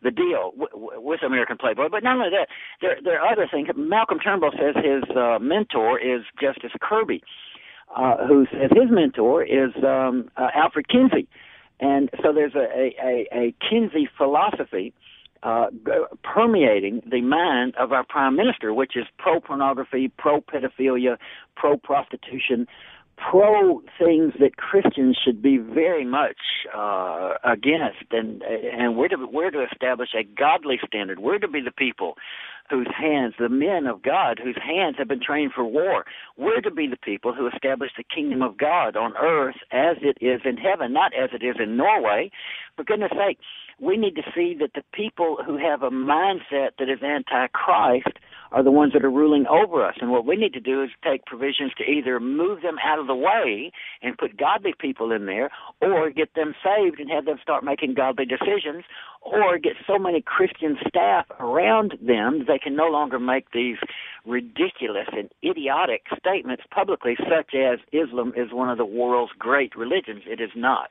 the 0.00 0.12
deal 0.12 0.52
w- 0.56 1.00
with 1.02 1.24
American 1.24 1.56
Playboy. 1.58 1.88
But 1.90 2.04
not 2.04 2.16
only 2.18 2.30
that, 2.30 2.46
there 2.80 2.98
there 3.02 3.20
are 3.20 3.32
other 3.32 3.48
things. 3.50 3.68
Malcolm 3.76 4.20
Turnbull 4.20 4.52
says 4.52 4.76
his 4.76 5.02
uh, 5.16 5.38
mentor 5.40 5.98
is 5.98 6.22
Justice 6.40 6.70
Kirby, 6.80 7.20
uh, 7.96 8.26
who 8.26 8.46
says 8.52 8.70
his 8.70 8.90
mentor 8.90 9.42
is 9.42 9.72
um, 9.84 10.30
uh, 10.36 10.50
Alfred 10.54 10.88
Kinsey, 10.88 11.26
and 11.80 12.10
so 12.22 12.32
there's 12.32 12.54
a 12.54 12.68
a, 12.72 12.94
a, 13.02 13.28
a 13.32 13.54
Kinsey 13.68 14.08
philosophy 14.16 14.94
uh, 15.42 15.66
permeating 16.22 17.02
the 17.10 17.20
mind 17.20 17.74
of 17.76 17.92
our 17.92 18.04
prime 18.04 18.36
minister, 18.36 18.74
which 18.74 18.96
is 18.96 19.06
pro 19.18 19.40
pornography, 19.40 20.10
pro 20.18 20.40
pedophilia, 20.40 21.16
pro 21.56 21.76
prostitution, 21.76 22.66
pro 23.16 23.82
things 23.98 24.32
that 24.38 24.56
Christians 24.56 25.18
should 25.22 25.42
be 25.42 25.58
very 25.58 26.04
much 26.04 26.36
uh, 26.76 27.34
against, 27.44 28.04
and 28.10 28.42
and 28.42 28.96
we're 28.96 29.08
to 29.08 29.16
we're 29.30 29.50
to 29.50 29.64
establish 29.70 30.10
a 30.14 30.24
godly 30.24 30.78
standard. 30.86 31.18
We're 31.18 31.38
to 31.38 31.48
be 31.48 31.60
the 31.60 31.72
people 31.72 32.14
whose 32.70 32.88
hands, 32.96 33.34
the 33.38 33.48
men 33.48 33.86
of 33.86 34.02
God, 34.02 34.38
whose 34.42 34.58
hands 34.62 34.96
have 34.98 35.08
been 35.08 35.22
trained 35.22 35.52
for 35.54 35.64
war. 35.64 36.04
We're 36.36 36.60
to 36.60 36.70
be 36.70 36.86
the 36.86 36.98
people 36.98 37.32
who 37.34 37.48
establish 37.48 37.90
the 37.96 38.04
kingdom 38.04 38.42
of 38.42 38.58
God 38.58 38.94
on 38.94 39.16
earth 39.16 39.56
as 39.72 39.96
it 40.02 40.18
is 40.20 40.42
in 40.44 40.58
heaven, 40.58 40.92
not 40.92 41.12
as 41.14 41.30
it 41.32 41.42
is 41.42 41.56
in 41.58 41.76
Norway. 41.76 42.30
For 42.76 42.84
goodness 42.84 43.10
sake, 43.12 43.38
we 43.80 43.96
need 43.96 44.16
to 44.16 44.22
see 44.34 44.56
that 44.60 44.72
the 44.74 44.82
people 44.92 45.38
who 45.44 45.56
have 45.56 45.82
a 45.82 45.90
mindset 45.90 46.70
that 46.78 46.88
is 46.88 46.98
anti-Christ 47.02 48.18
are 48.52 48.62
the 48.62 48.70
ones 48.70 48.92
that 48.92 49.04
are 49.04 49.10
ruling 49.10 49.46
over 49.46 49.84
us. 49.84 49.96
And 50.00 50.10
what 50.10 50.26
we 50.26 50.36
need 50.36 50.52
to 50.54 50.60
do 50.60 50.82
is 50.82 50.90
take 51.04 51.24
provisions 51.26 51.72
to 51.78 51.84
either 51.84 52.20
move 52.20 52.62
them 52.62 52.76
out 52.84 52.98
of 52.98 53.06
the 53.06 53.14
way 53.14 53.72
and 54.02 54.16
put 54.16 54.36
godly 54.36 54.74
people 54.78 55.12
in 55.12 55.26
there, 55.26 55.50
or 55.80 56.10
get 56.10 56.34
them 56.34 56.54
saved 56.62 57.00
and 57.00 57.10
have 57.10 57.24
them 57.24 57.38
start 57.42 57.64
making 57.64 57.94
godly 57.94 58.24
decisions, 58.24 58.84
or 59.22 59.58
get 59.58 59.74
so 59.86 59.98
many 59.98 60.22
Christian 60.22 60.76
staff 60.86 61.26
around 61.40 61.94
them 62.00 62.44
they 62.46 62.58
can 62.58 62.76
no 62.76 62.86
longer 62.86 63.18
make 63.18 63.50
these 63.52 63.76
ridiculous 64.24 65.06
and 65.12 65.30
idiotic 65.42 66.02
statements 66.18 66.62
publicly, 66.70 67.16
such 67.18 67.54
as 67.54 67.78
Islam 67.92 68.32
is 68.36 68.52
one 68.52 68.68
of 68.68 68.78
the 68.78 68.84
world's 68.84 69.32
great 69.38 69.74
religions. 69.74 70.22
It 70.26 70.40
is 70.40 70.50
not. 70.54 70.90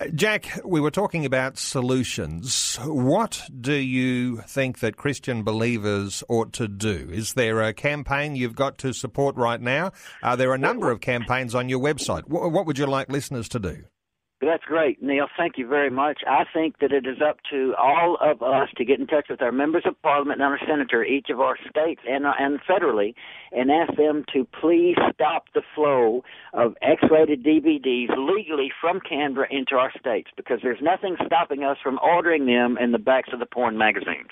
Uh, 0.00 0.06
Jack, 0.14 0.60
we 0.64 0.80
were 0.80 0.90
talking 0.90 1.24
about 1.24 1.58
solutions. 1.58 2.78
What 2.82 3.48
do 3.60 3.74
you 3.74 4.38
think 4.38 4.80
that 4.80 4.96
Christian 4.96 5.42
believers 5.42 6.24
ought 6.28 6.52
to 6.54 6.65
do? 6.68 7.08
Is 7.12 7.34
there 7.34 7.62
a 7.62 7.72
campaign 7.72 8.36
you've 8.36 8.56
got 8.56 8.78
to 8.78 8.92
support 8.92 9.36
right 9.36 9.60
now? 9.60 9.92
Uh, 10.22 10.36
are 10.36 10.36
there 10.36 10.52
a 10.52 10.58
number 10.58 10.90
of 10.90 11.00
campaigns 11.00 11.54
on 11.54 11.68
your 11.68 11.80
website? 11.80 12.28
What 12.28 12.66
would 12.66 12.78
you 12.78 12.86
like 12.86 13.08
listeners 13.08 13.48
to 13.50 13.58
do? 13.58 13.84
That's 14.46 14.62
great, 14.64 15.02
Neil. 15.02 15.26
Thank 15.36 15.58
you 15.58 15.66
very 15.66 15.90
much. 15.90 16.20
I 16.24 16.44
think 16.54 16.78
that 16.78 16.92
it 16.92 17.04
is 17.04 17.18
up 17.20 17.38
to 17.50 17.74
all 17.82 18.16
of 18.20 18.42
us 18.42 18.68
to 18.76 18.84
get 18.84 19.00
in 19.00 19.08
touch 19.08 19.26
with 19.28 19.42
our 19.42 19.50
members 19.50 19.82
of 19.86 20.00
parliament 20.02 20.40
and 20.40 20.48
our 20.48 20.60
senator, 20.68 21.02
each 21.02 21.30
of 21.30 21.40
our 21.40 21.56
states 21.68 22.00
and, 22.08 22.24
uh, 22.24 22.32
and 22.38 22.60
federally, 22.62 23.14
and 23.50 23.72
ask 23.72 23.96
them 23.96 24.24
to 24.32 24.46
please 24.60 24.94
stop 25.12 25.46
the 25.52 25.62
flow 25.74 26.22
of 26.52 26.76
X-rated 26.80 27.42
DVDs 27.42 28.08
legally 28.16 28.70
from 28.80 29.00
Canberra 29.00 29.48
into 29.50 29.74
our 29.74 29.90
states 29.98 30.30
because 30.36 30.60
there's 30.62 30.80
nothing 30.80 31.16
stopping 31.26 31.64
us 31.64 31.78
from 31.82 31.98
ordering 32.00 32.46
them 32.46 32.78
in 32.80 32.92
the 32.92 32.98
backs 32.98 33.30
of 33.32 33.40
the 33.40 33.46
porn 33.46 33.76
magazines. 33.76 34.30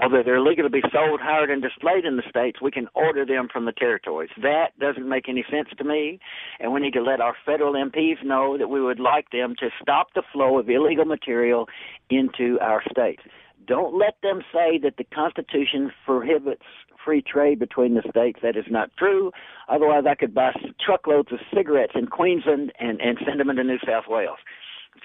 Although 0.00 0.22
they're 0.24 0.40
legal 0.40 0.64
to 0.64 0.70
be 0.70 0.82
sold, 0.92 1.20
hired, 1.20 1.50
and 1.50 1.60
displayed 1.60 2.04
in 2.04 2.16
the 2.16 2.22
states, 2.28 2.60
we 2.62 2.70
can 2.70 2.86
order 2.94 3.26
them 3.26 3.48
from 3.52 3.64
the 3.64 3.72
territories. 3.72 4.30
That 4.40 4.78
doesn't 4.78 5.08
make 5.08 5.28
any 5.28 5.44
sense 5.50 5.68
to 5.76 5.84
me, 5.84 6.20
and 6.60 6.72
we 6.72 6.80
need 6.80 6.92
to 6.92 7.02
let 7.02 7.20
our 7.20 7.34
federal 7.44 7.72
MPs 7.72 8.24
know 8.24 8.56
that 8.56 8.68
we 8.68 8.80
would 8.80 9.00
like 9.00 9.30
them 9.30 9.47
to 9.56 9.70
stop 9.80 10.08
the 10.14 10.22
flow 10.32 10.58
of 10.58 10.68
illegal 10.68 11.04
material 11.04 11.68
into 12.10 12.58
our 12.60 12.82
states. 12.90 13.22
Don't 13.66 13.98
let 13.98 14.16
them 14.22 14.42
say 14.52 14.78
that 14.78 14.96
the 14.96 15.04
Constitution 15.04 15.92
prohibits 16.06 16.62
free 17.04 17.22
trade 17.22 17.58
between 17.58 17.94
the 17.94 18.02
states. 18.08 18.40
That 18.42 18.56
is 18.56 18.64
not 18.70 18.90
true. 18.96 19.30
Otherwise, 19.68 20.04
I 20.08 20.14
could 20.14 20.34
buy 20.34 20.52
truckloads 20.84 21.32
of 21.32 21.38
cigarettes 21.54 21.92
in 21.94 22.06
Queensland 22.06 22.72
and, 22.78 23.00
and 23.00 23.18
send 23.26 23.40
them 23.40 23.50
into 23.50 23.64
New 23.64 23.78
South 23.86 24.04
Wales. 24.08 24.38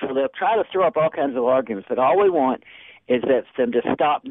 So 0.02 0.14
they'll 0.14 0.28
try 0.30 0.56
to 0.56 0.64
throw 0.72 0.88
up 0.88 0.98
all 0.98 1.10
kinds 1.10 1.36
of 1.38 1.44
arguments, 1.44 1.88
but 1.90 2.00
all 2.00 2.20
we 2.20 2.30
want 2.30 2.64
is 3.08 3.22
that 3.24 3.44
them 3.58 3.72
to 3.74 3.82
stop 3.94 4.24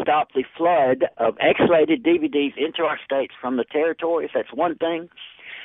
stop 0.00 0.28
the 0.34 0.44
flood 0.56 1.06
of 1.16 1.36
X-rated 1.40 2.04
DVDs 2.04 2.52
into 2.56 2.82
our 2.82 2.98
states 3.02 3.32
from 3.40 3.56
the 3.56 3.64
territories. 3.64 4.30
That's 4.34 4.52
one 4.52 4.76
thing. 4.76 5.08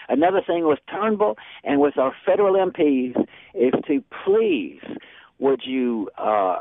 Another 0.09 0.41
thing 0.45 0.67
with 0.67 0.79
Turnbull 0.89 1.37
and 1.63 1.79
with 1.79 1.97
our 1.97 2.13
federal 2.25 2.53
MPs 2.53 3.15
is 3.53 3.73
to 3.87 4.03
please 4.25 4.81
would 5.39 5.61
you 5.65 6.09
uh, 6.17 6.59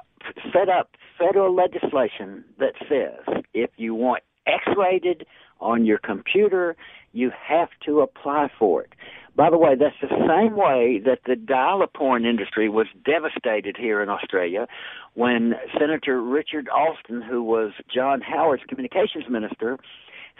set 0.52 0.68
up 0.68 0.90
federal 1.18 1.54
legislation 1.54 2.44
that 2.58 2.74
says 2.88 3.42
if 3.54 3.70
you 3.76 3.94
want 3.94 4.22
X-rated 4.46 5.26
on 5.60 5.84
your 5.84 5.98
computer, 5.98 6.76
you 7.12 7.30
have 7.46 7.68
to 7.86 8.00
apply 8.00 8.50
for 8.58 8.82
it. 8.82 8.92
By 9.34 9.48
the 9.48 9.56
way, 9.56 9.74
that's 9.78 9.96
the 10.02 10.08
same 10.28 10.56
way 10.56 11.00
that 11.06 11.20
the 11.26 11.36
dial-a-porn 11.36 12.26
industry 12.26 12.68
was 12.68 12.86
devastated 13.04 13.76
here 13.78 14.02
in 14.02 14.10
Australia 14.10 14.66
when 15.14 15.54
Senator 15.78 16.20
Richard 16.20 16.68
Alston, 16.68 17.22
who 17.22 17.42
was 17.42 17.72
John 17.92 18.20
Howard's 18.20 18.64
communications 18.68 19.24
minister, 19.30 19.78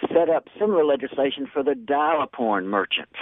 set 0.08 0.28
up 0.28 0.48
similar 0.58 0.84
legislation 0.84 1.48
for 1.52 1.62
the 1.62 1.74
dial-a-porn 1.74 2.66
merchants. 2.66 3.18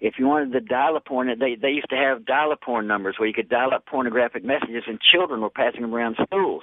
If 0.00 0.14
you 0.18 0.26
wanted 0.26 0.52
the 0.52 0.60
dial-a-porn, 0.60 1.28
they 1.38 1.54
they 1.54 1.70
used 1.70 1.90
to 1.90 1.96
have 1.96 2.24
dial-a-porn 2.24 2.86
numbers 2.86 3.16
where 3.18 3.28
you 3.28 3.34
could 3.34 3.48
dial 3.48 3.74
up 3.74 3.86
pornographic 3.86 4.44
messages, 4.44 4.84
and 4.86 4.98
children 5.00 5.40
were 5.40 5.50
passing 5.50 5.82
them 5.82 5.94
around 5.94 6.16
schools. 6.22 6.62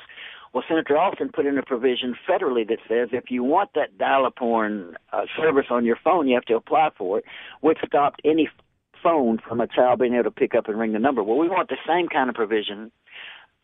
Well, 0.53 0.63
Senator 0.69 0.97
Alston 0.97 1.31
put 1.33 1.45
in 1.45 1.57
a 1.57 1.63
provision 1.63 2.15
federally 2.29 2.65
that 2.69 2.79
says 2.87 3.09
if 3.11 3.29
you 3.29 3.43
want 3.43 3.71
that 3.75 3.97
dial-a-porn 3.97 4.95
uh, 5.11 5.25
service 5.37 5.65
on 5.69 5.83
your 5.83 5.97
phone, 6.01 6.29
you 6.29 6.35
have 6.35 6.45
to 6.45 6.55
apply 6.55 6.91
for 6.97 7.19
it, 7.19 7.25
which 7.59 7.79
stopped 7.85 8.21
any 8.23 8.47
phone 9.03 9.37
from 9.45 9.59
a 9.59 9.67
child 9.67 9.99
being 9.99 10.13
able 10.13 10.23
to 10.23 10.31
pick 10.31 10.55
up 10.55 10.69
and 10.69 10.79
ring 10.79 10.93
the 10.93 10.99
number. 10.99 11.21
Well, 11.23 11.37
we 11.37 11.49
want 11.49 11.67
the 11.67 11.77
same 11.85 12.07
kind 12.07 12.29
of 12.29 12.35
provision 12.35 12.91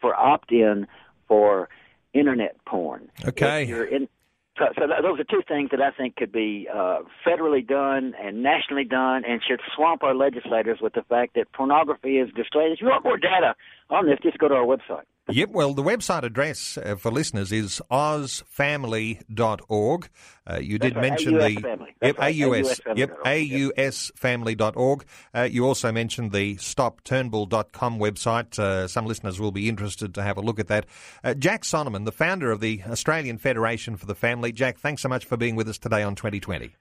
for 0.01 0.13
opt-in 0.13 0.85
for 1.29 1.69
internet 2.13 2.57
porn. 2.65 3.09
Okay. 3.25 3.63
If 3.63 3.69
you're 3.69 3.85
in, 3.85 4.09
so, 4.57 4.65
so 4.75 4.81
those 5.01 5.19
are 5.19 5.23
two 5.23 5.41
things 5.47 5.69
that 5.71 5.81
I 5.81 5.91
think 5.91 6.17
could 6.17 6.31
be 6.31 6.67
uh, 6.73 6.99
federally 7.25 7.65
done 7.65 8.13
and 8.21 8.43
nationally 8.43 8.83
done, 8.83 9.23
and 9.25 9.41
should 9.47 9.61
swamp 9.75 10.03
our 10.03 10.13
legislators 10.13 10.79
with 10.81 10.93
the 10.93 11.03
fact 11.03 11.35
that 11.35 11.51
pornography 11.53 12.17
is 12.17 12.29
displayed. 12.35 12.73
If 12.73 12.81
you 12.81 12.87
want 12.87 13.05
more 13.05 13.17
data 13.17 13.55
on 13.89 14.07
this, 14.07 14.19
just 14.21 14.37
go 14.39 14.49
to 14.49 14.55
our 14.55 14.65
website. 14.65 15.05
Yep, 15.31 15.49
well, 15.51 15.73
the 15.73 15.83
website 15.83 16.23
address 16.23 16.77
uh, 16.77 16.95
for 16.95 17.11
listeners 17.11 17.51
is 17.51 17.81
ozfamily.org. 17.91 20.09
Uh, 20.49 20.59
you 20.59 20.79
did 20.79 20.95
right, 20.95 21.01
mention 21.01 21.35
AUS 21.35 21.55
the 21.55 21.61
family. 21.61 21.95
yep, 22.01 22.17
right, 22.17 22.41
AUS, 22.41 22.81
AUS 22.85 22.95
yep, 22.95 23.17
ausfamily.org. 23.29 25.05
Uh, 25.33 25.41
you 25.43 25.65
also 25.65 25.91
mentioned 25.91 26.31
the 26.31 26.55
stopturnbull.com 26.55 27.99
website. 27.99 28.57
Uh, 28.59 28.87
some 28.87 29.05
listeners 29.05 29.39
will 29.39 29.51
be 29.51 29.69
interested 29.69 30.13
to 30.15 30.23
have 30.23 30.37
a 30.37 30.41
look 30.41 30.59
at 30.59 30.67
that. 30.67 30.85
Uh, 31.23 31.33
Jack 31.33 31.63
Sonnemann, 31.63 32.05
the 32.05 32.11
founder 32.11 32.51
of 32.51 32.59
the 32.59 32.81
Australian 32.87 33.37
Federation 33.37 33.95
for 33.97 34.05
the 34.05 34.15
Family. 34.15 34.51
Jack, 34.51 34.79
thanks 34.79 35.01
so 35.01 35.09
much 35.09 35.25
for 35.25 35.37
being 35.37 35.55
with 35.55 35.69
us 35.69 35.77
today 35.77 36.03
on 36.03 36.15
2020. 36.15 36.75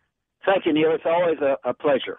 Thank 0.44 0.66
you, 0.66 0.72
Neil. 0.72 0.92
It's 0.92 1.04
always 1.06 1.38
a, 1.40 1.56
a 1.68 1.74
pleasure. 1.74 2.18